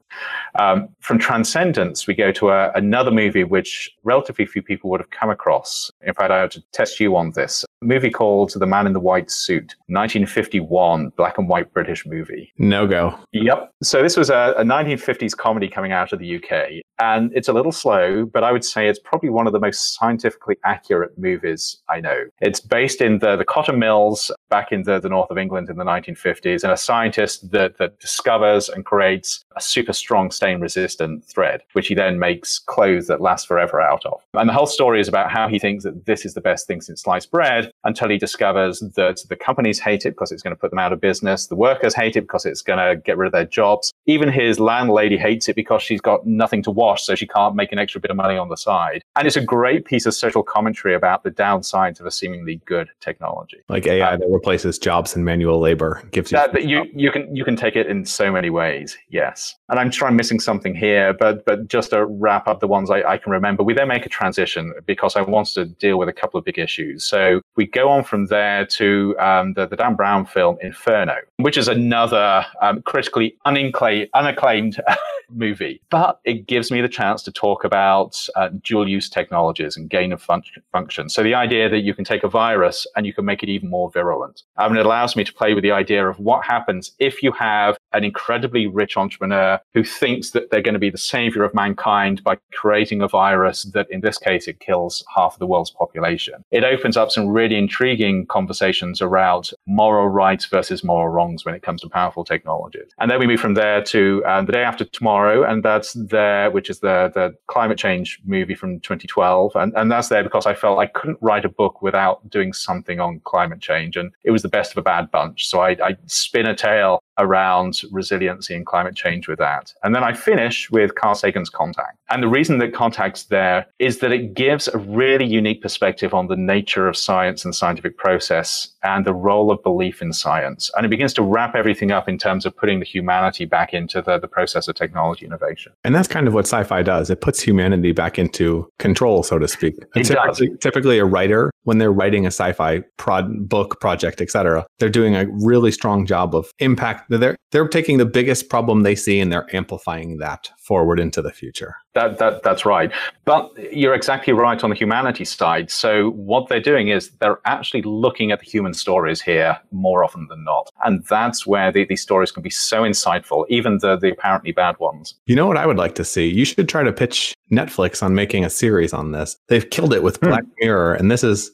[0.58, 5.10] Um, from Transcendence, we go to a, another movie which relatively few people would have
[5.10, 5.90] come across.
[6.02, 7.64] In fact, I had to test you on this.
[7.82, 12.52] A movie called The Man in the White Suit, 1951, black and white British movie.
[12.58, 13.18] No go.
[13.32, 13.70] Yep.
[13.82, 16.82] So this was a, a 1950s comedy coming out of the UK.
[16.98, 19.94] And it's a little slow, but I would say it's probably one of the most
[19.94, 22.24] scientifically accurate movies I know.
[22.40, 25.76] It's based in the, the cotton mills back in the, the north of England in
[25.76, 31.24] the 1950s, and a scientist that, that discovers and creates a super strong stain resistant
[31.24, 34.20] thread, which he then makes clothes that last forever out of.
[34.34, 36.80] And the whole story is about how he thinks that this is the best thing
[36.80, 40.60] since sliced bread until he discovers that the companies hate it because it's going to
[40.60, 41.46] put them out of business.
[41.46, 43.92] The workers hate it because it's going to get rid of their jobs.
[44.06, 47.72] Even his landlady hates it because she's got nothing to wash, so she can't make
[47.72, 49.02] an extra bit of money on the side.
[49.16, 52.88] And it's a great piece of social commentary about the downsides of a seemingly good
[53.00, 53.62] technology.
[53.68, 57.34] Like AI um, replaces jobs and manual labor gives you that, that you, you can
[57.34, 58.96] you can take it in so many ways.
[59.08, 59.56] Yes.
[59.68, 62.90] And I'm sure I'm missing something here, but but just to wrap up the ones
[62.90, 66.08] I, I can remember, we then make a transition because I wanted to deal with
[66.08, 67.04] a couple of big issues.
[67.04, 71.56] So we go on from there to um, the, the Dan Brown film Inferno, which
[71.56, 74.80] is another um, critically unacclaimed, unacclaimed
[75.30, 79.90] movie, but it gives me the chance to talk about uh, dual use technologies and
[79.90, 81.08] gain of fun- function.
[81.08, 83.70] So the idea that you can take a virus and you can make it even
[83.70, 84.25] more virulent.
[84.56, 87.32] I mean, it allows me to play with the idea of what happens if you
[87.32, 91.54] have an incredibly rich entrepreneur who thinks that they're going to be the savior of
[91.54, 95.70] mankind by creating a virus that, in this case, it kills half of the world's
[95.70, 96.44] population.
[96.50, 101.62] It opens up some really intriguing conversations around moral rights versus moral wrongs when it
[101.62, 102.90] comes to powerful technologies.
[102.98, 106.50] And then we move from there to uh, the day after tomorrow, and that's there,
[106.50, 109.52] which is the, the climate change movie from 2012.
[109.56, 113.00] And, and that's there because I felt I couldn't write a book without doing something
[113.00, 113.96] on climate change.
[113.96, 115.46] And it was the best of a bad bunch.
[115.46, 119.72] So I, I spin a tale around resiliency and climate change with that.
[119.82, 121.98] And then I finish with Carl Sagan's Contact.
[122.10, 126.28] And the reason that Contact's there is that it gives a really unique perspective on
[126.28, 130.70] the nature of science and scientific process and the role of belief in science.
[130.76, 134.00] And it begins to wrap everything up in terms of putting the humanity back into
[134.00, 135.72] the, the process of technology innovation.
[135.84, 137.10] And that's kind of what sci-fi does.
[137.10, 139.74] It puts humanity back into control, so to speak.
[139.96, 140.58] It typically, does.
[140.60, 145.26] typically a writer, when they're writing a sci-fi prod, book, project, etc., they're doing a
[145.40, 149.54] really strong job of impact they're they're taking the biggest problem they see and they're
[149.54, 151.76] amplifying that forward into the future.
[151.94, 152.92] That, that that's right.
[153.24, 155.70] But you're exactly right on the humanity side.
[155.70, 160.26] So what they're doing is they're actually looking at the human stories here more often
[160.28, 164.12] than not, and that's where the, these stories can be so insightful, even the the
[164.12, 165.14] apparently bad ones.
[165.26, 166.26] You know what I would like to see?
[166.26, 169.38] You should try to pitch Netflix on making a series on this.
[169.48, 170.20] They've killed it with.
[170.26, 171.52] Black Mirror, and this is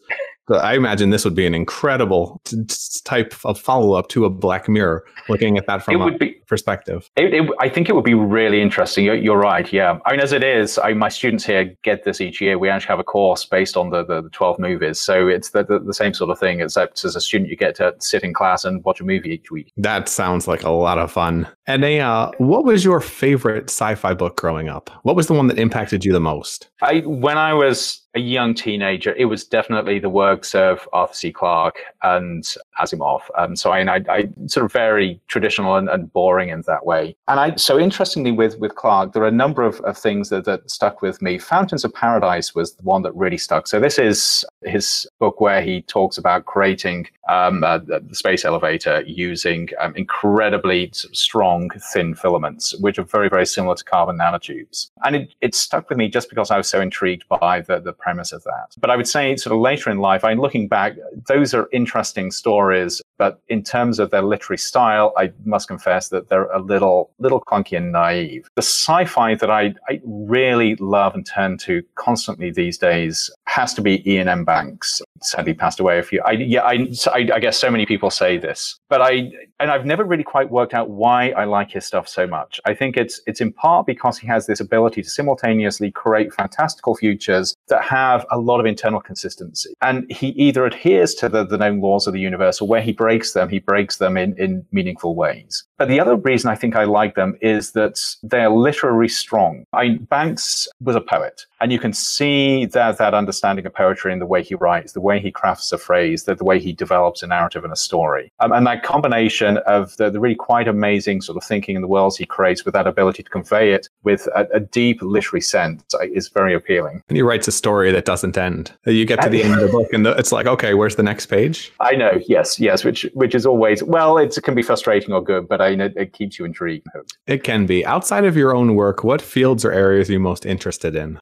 [0.48, 2.56] I imagine this would be an incredible t-
[3.04, 6.18] type of follow up to a Black Mirror, looking at that from it would a
[6.18, 7.10] be, perspective.
[7.16, 9.06] It, it, I think it would be really interesting.
[9.06, 9.72] You're, you're, right.
[9.72, 9.98] Yeah.
[10.04, 12.58] I mean, as it is, I, my students here get this each year.
[12.58, 15.00] We actually have a course based on the, the, the 12 movies.
[15.00, 17.74] So it's the, the, the, same sort of thing, except as a student, you get
[17.76, 19.72] to sit in class and watch a movie each week.
[19.78, 21.48] That sounds like a lot of fun.
[21.66, 24.90] And uh, what was your favorite sci fi book growing up?
[25.04, 26.68] What was the one that impacted you the most?
[26.82, 31.32] I, when I was a young teenager, it was definitely the works of Arthur C.
[31.32, 32.44] Clarke and
[32.78, 33.20] Asimov.
[33.38, 37.16] Um, so I, I, I, sort of very traditional and, and boring in that way.
[37.28, 40.44] And I, so interestingly with, with Clarke, there are a number of, of things that,
[40.44, 41.38] that stuck with me.
[41.38, 43.66] Fountains of Paradise was the one that really stuck.
[43.66, 49.02] So this is his book where he talks about creating um, uh, the space elevator
[49.06, 54.90] using um, incredibly strong, thin filaments, which are very, very similar to carbon nanotubes.
[55.04, 57.92] And it, it stuck with me just because I was so intrigued by the, the
[57.92, 58.74] premise of that.
[58.78, 60.94] But I would say, sort of later in life, I'm looking back,
[61.28, 63.00] those are interesting stories.
[63.18, 67.40] But in terms of their literary style, I must confess that they're a little, little
[67.40, 68.48] clunky and naive.
[68.56, 73.82] The sci-fi that I, I really love and turn to constantly these days has to
[73.82, 74.44] be Iain M.
[74.44, 75.00] Banks.
[75.20, 76.20] Sadly, passed away a few.
[76.24, 79.86] I, yeah, I, I, I guess so many people say this, but I and I've
[79.86, 82.60] never really quite worked out why I like his stuff so much.
[82.64, 86.96] I think it's it's in part because he has this ability to simultaneously create fantastical
[86.96, 91.56] futures that have a lot of internal consistency, and he either adheres to the, the
[91.56, 94.64] known laws of the universe, or where he breaks them, he breaks them in in
[94.72, 95.64] meaningful ways.
[95.78, 99.64] But the other reason I think I like them is that they're literary strong.
[99.72, 99.84] I,
[100.16, 104.26] Banks was a poet, and you can see that that understanding of poetry in the
[104.26, 107.26] way he writes, the way he crafts a phrase, the, the way he develops a
[107.26, 111.36] narrative and a story, um, and that combination of the, the, really quite amazing sort
[111.36, 114.46] of thinking in the worlds he creates with that ability to convey it with a,
[114.52, 117.02] a deep literary sense is very appealing.
[117.08, 118.72] And he writes a story that doesn't end.
[118.84, 121.02] You get to the end of the book, and the, it's like, okay, where's the
[121.04, 121.72] next page?
[121.78, 125.48] I know, yes, yes, which which is always well, it can be frustrating or good,
[125.48, 126.86] but I it keeps you intrigued.
[127.26, 127.86] It can be.
[127.86, 131.20] Outside of your own work, what fields or areas are you most interested in?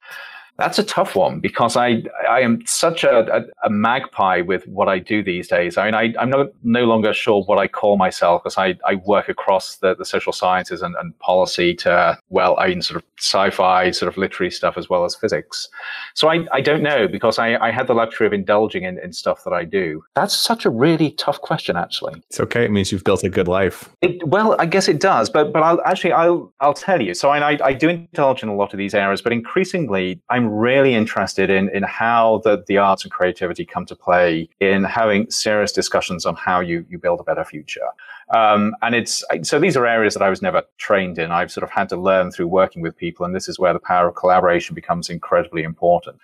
[0.61, 4.87] That's a tough one because I I am such a, a, a magpie with what
[4.87, 5.75] I do these days.
[5.75, 8.95] I mean, I, I'm no, no longer sure what I call myself because I, I
[9.05, 13.03] work across the, the social sciences and, and policy to, well, I mean, sort of
[13.17, 15.67] sci-fi, sort of literary stuff as well as physics.
[16.13, 19.13] So I, I don't know because I, I had the luxury of indulging in, in
[19.13, 20.03] stuff that I do.
[20.15, 22.21] That's such a really tough question, actually.
[22.29, 22.65] It's okay.
[22.65, 23.89] It means you've built a good life.
[24.01, 27.13] It, well, I guess it does, but but I'll actually I'll I'll tell you.
[27.13, 30.93] So I, I do indulge in a lot of these areas, but increasingly I'm really
[30.93, 35.71] interested in, in how the, the arts and creativity come to play in having serious
[35.71, 37.87] discussions on how you, you build a better future.
[38.31, 41.31] Um, and it's so these are areas that I was never trained in.
[41.31, 43.79] I've sort of had to learn through working with people, and this is where the
[43.79, 46.17] power of collaboration becomes incredibly important.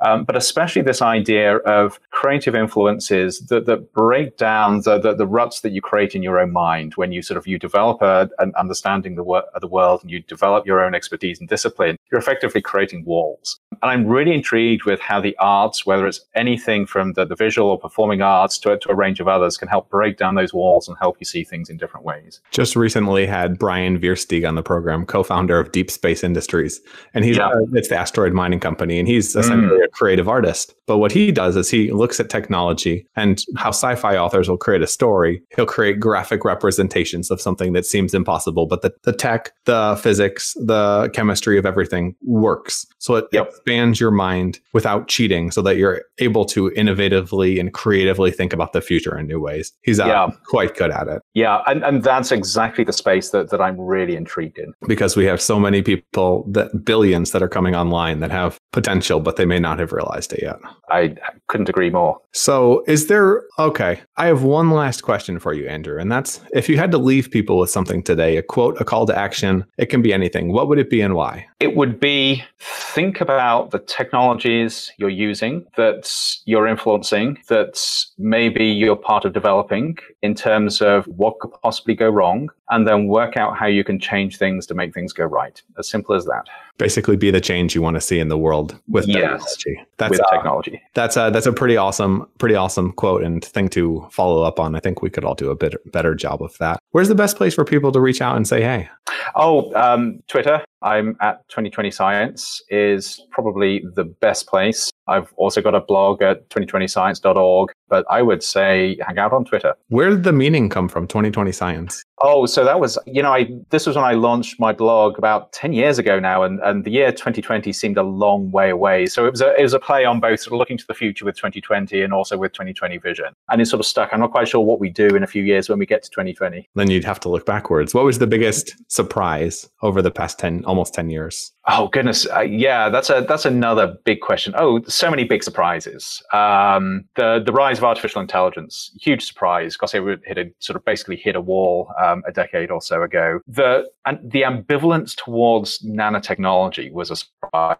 [0.00, 5.26] Um, but especially this idea of creative influences that, that break down the, the, the,
[5.26, 8.28] ruts that you create in your own mind when you sort of you develop a,
[8.38, 11.96] an understanding the wor- of the world and you develop your own expertise and discipline.
[12.10, 13.58] You're effectively creating walls.
[13.82, 17.70] And I'm really intrigued with how the arts, whether it's anything from the, the visual
[17.70, 20.86] or performing arts to, to a range of others, can help break down those walls
[20.86, 22.40] and help you see things things in different ways.
[22.50, 26.80] Just recently had Bryan Versteeg on the program, co-founder of Deep Space Industries,
[27.14, 27.52] and he's yeah.
[27.72, 29.84] it's the asteroid mining company, and he's essentially mm.
[29.84, 30.74] a creative artist.
[30.86, 34.82] But what he does is he looks at technology and how sci-fi authors will create
[34.82, 35.42] a story.
[35.54, 40.54] He'll create graphic representations of something that seems impossible, but the, the tech, the physics,
[40.66, 42.84] the chemistry of everything works.
[42.98, 43.48] So it yep.
[43.48, 48.72] expands your mind without cheating, so that you're able to innovatively and creatively think about
[48.72, 49.72] the future in new ways.
[49.82, 50.30] He's uh, yeah.
[50.46, 51.22] quite good at it.
[51.34, 54.72] Yeah, and, and that's exactly the space that, that I'm really intrigued in.
[54.86, 59.18] Because we have so many people that billions that are coming online that have potential,
[59.18, 60.56] but they may not have realized it yet.
[60.90, 61.16] I
[61.48, 62.20] couldn't agree more.
[62.32, 66.68] So, is there, okay, I have one last question for you, Andrew, and that's if
[66.68, 69.86] you had to leave people with something today, a quote, a call to action, it
[69.86, 71.46] can be anything, what would it be and why?
[71.58, 76.12] It would be think about the technologies you're using that
[76.44, 77.80] you're influencing, that
[78.18, 83.06] maybe you're part of developing in terms of what could possibly go wrong, and then
[83.06, 85.60] work out how you can change things to make things go right.
[85.78, 86.44] As simple as that.
[86.76, 89.86] Basically, be the change you want to see in the world with yes, technology.
[89.98, 90.82] That's with uh, technology.
[90.94, 94.74] That's a that's a pretty awesome, pretty awesome quote and thing to follow up on.
[94.74, 96.80] I think we could all do a bit better job of that.
[96.90, 98.88] Where's the best place for people to reach out and say hey?
[99.34, 100.64] Oh, um, Twitter.
[100.82, 104.90] I'm at 2020 Science is probably the best place.
[105.06, 109.74] I've also got a blog at 2020science.org, but I would say hang out on Twitter.
[109.88, 112.04] Where did the meaning come from, 2020 Science?
[112.18, 115.52] Oh, so that was, you know, I this was when I launched my blog about
[115.52, 119.06] 10 years ago now, and, and the year 2020 seemed a long way away.
[119.06, 120.94] So it was a it was a play on both sort of looking to the
[120.94, 123.26] future with 2020 and also with 2020 vision.
[123.48, 124.10] And it sort of stuck.
[124.12, 126.10] I'm not quite sure what we do in a few years when we get to
[126.10, 126.68] 2020.
[126.74, 127.94] Then you'd have to look backwards.
[127.94, 131.53] What was the biggest surprise over the past 10 almost 10 years?
[131.66, 134.52] Oh goodness, uh, yeah, that's a that's another big question.
[134.56, 136.22] Oh, so many big surprises.
[136.32, 139.76] Um, the the rise of artificial intelligence, huge surprise.
[139.82, 143.40] It hit a sort of basically hit a wall um, a decade or so ago.
[143.46, 147.78] The and the ambivalence towards nanotechnology was a surprise.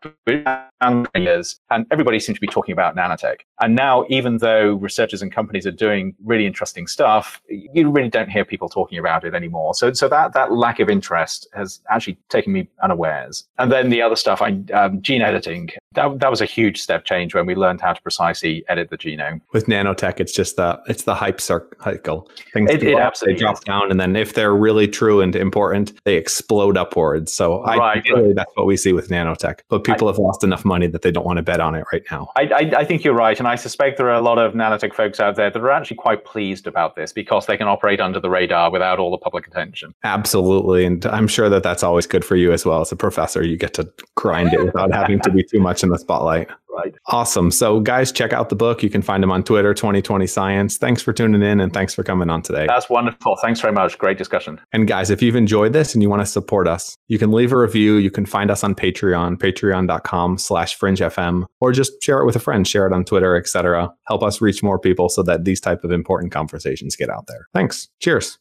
[0.80, 3.40] And everybody seemed to be talking about nanotech.
[3.60, 8.30] And now, even though researchers and companies are doing really interesting stuff, you really don't
[8.30, 9.74] hear people talking about it anymore.
[9.74, 13.46] So, so that that lack of interest has actually taken me unawares.
[13.58, 17.04] And then the other stuff, I, um, gene editing, that, that was a huge step
[17.04, 19.40] change when we learned how to precisely edit the genome.
[19.52, 22.28] With nanotech, it's just the it's the hype cycle.
[22.52, 23.60] Things it, it absolutely drop is.
[23.60, 27.32] down, and then if they're really true and important, they explode upwards.
[27.32, 29.60] So right, I that's what we see with nanotech.
[29.68, 31.84] But people I, have lost enough money that they don't want to bet on it
[31.92, 32.30] right now.
[32.36, 34.94] I, I, I think you're right, and I suspect there are a lot of nanotech
[34.94, 38.20] folks out there that are actually quite pleased about this because they can operate under
[38.20, 39.94] the radar without all the public attention.
[40.04, 43.44] Absolutely, and I'm sure that that's always good for you as well as a professor.
[43.44, 46.48] You get to grind it without having to be too much in the spotlight.
[46.74, 46.92] Right.
[47.06, 47.52] Awesome.
[47.52, 48.82] So, guys, check out the book.
[48.82, 50.76] You can find them on Twitter, 2020 Science.
[50.76, 52.66] Thanks for tuning in and thanks for coming on today.
[52.66, 53.36] That's wonderful.
[53.40, 53.96] Thanks very much.
[53.96, 54.60] Great discussion.
[54.72, 57.52] And, guys, if you've enjoyed this and you want to support us, you can leave
[57.52, 57.94] a review.
[57.94, 62.40] You can find us on Patreon, patreon.com slash fringefm, or just share it with a
[62.40, 63.94] friend, share it on Twitter, etc.
[64.08, 67.46] Help us reach more people so that these type of important conversations get out there.
[67.54, 67.88] Thanks.
[68.00, 68.40] Cheers.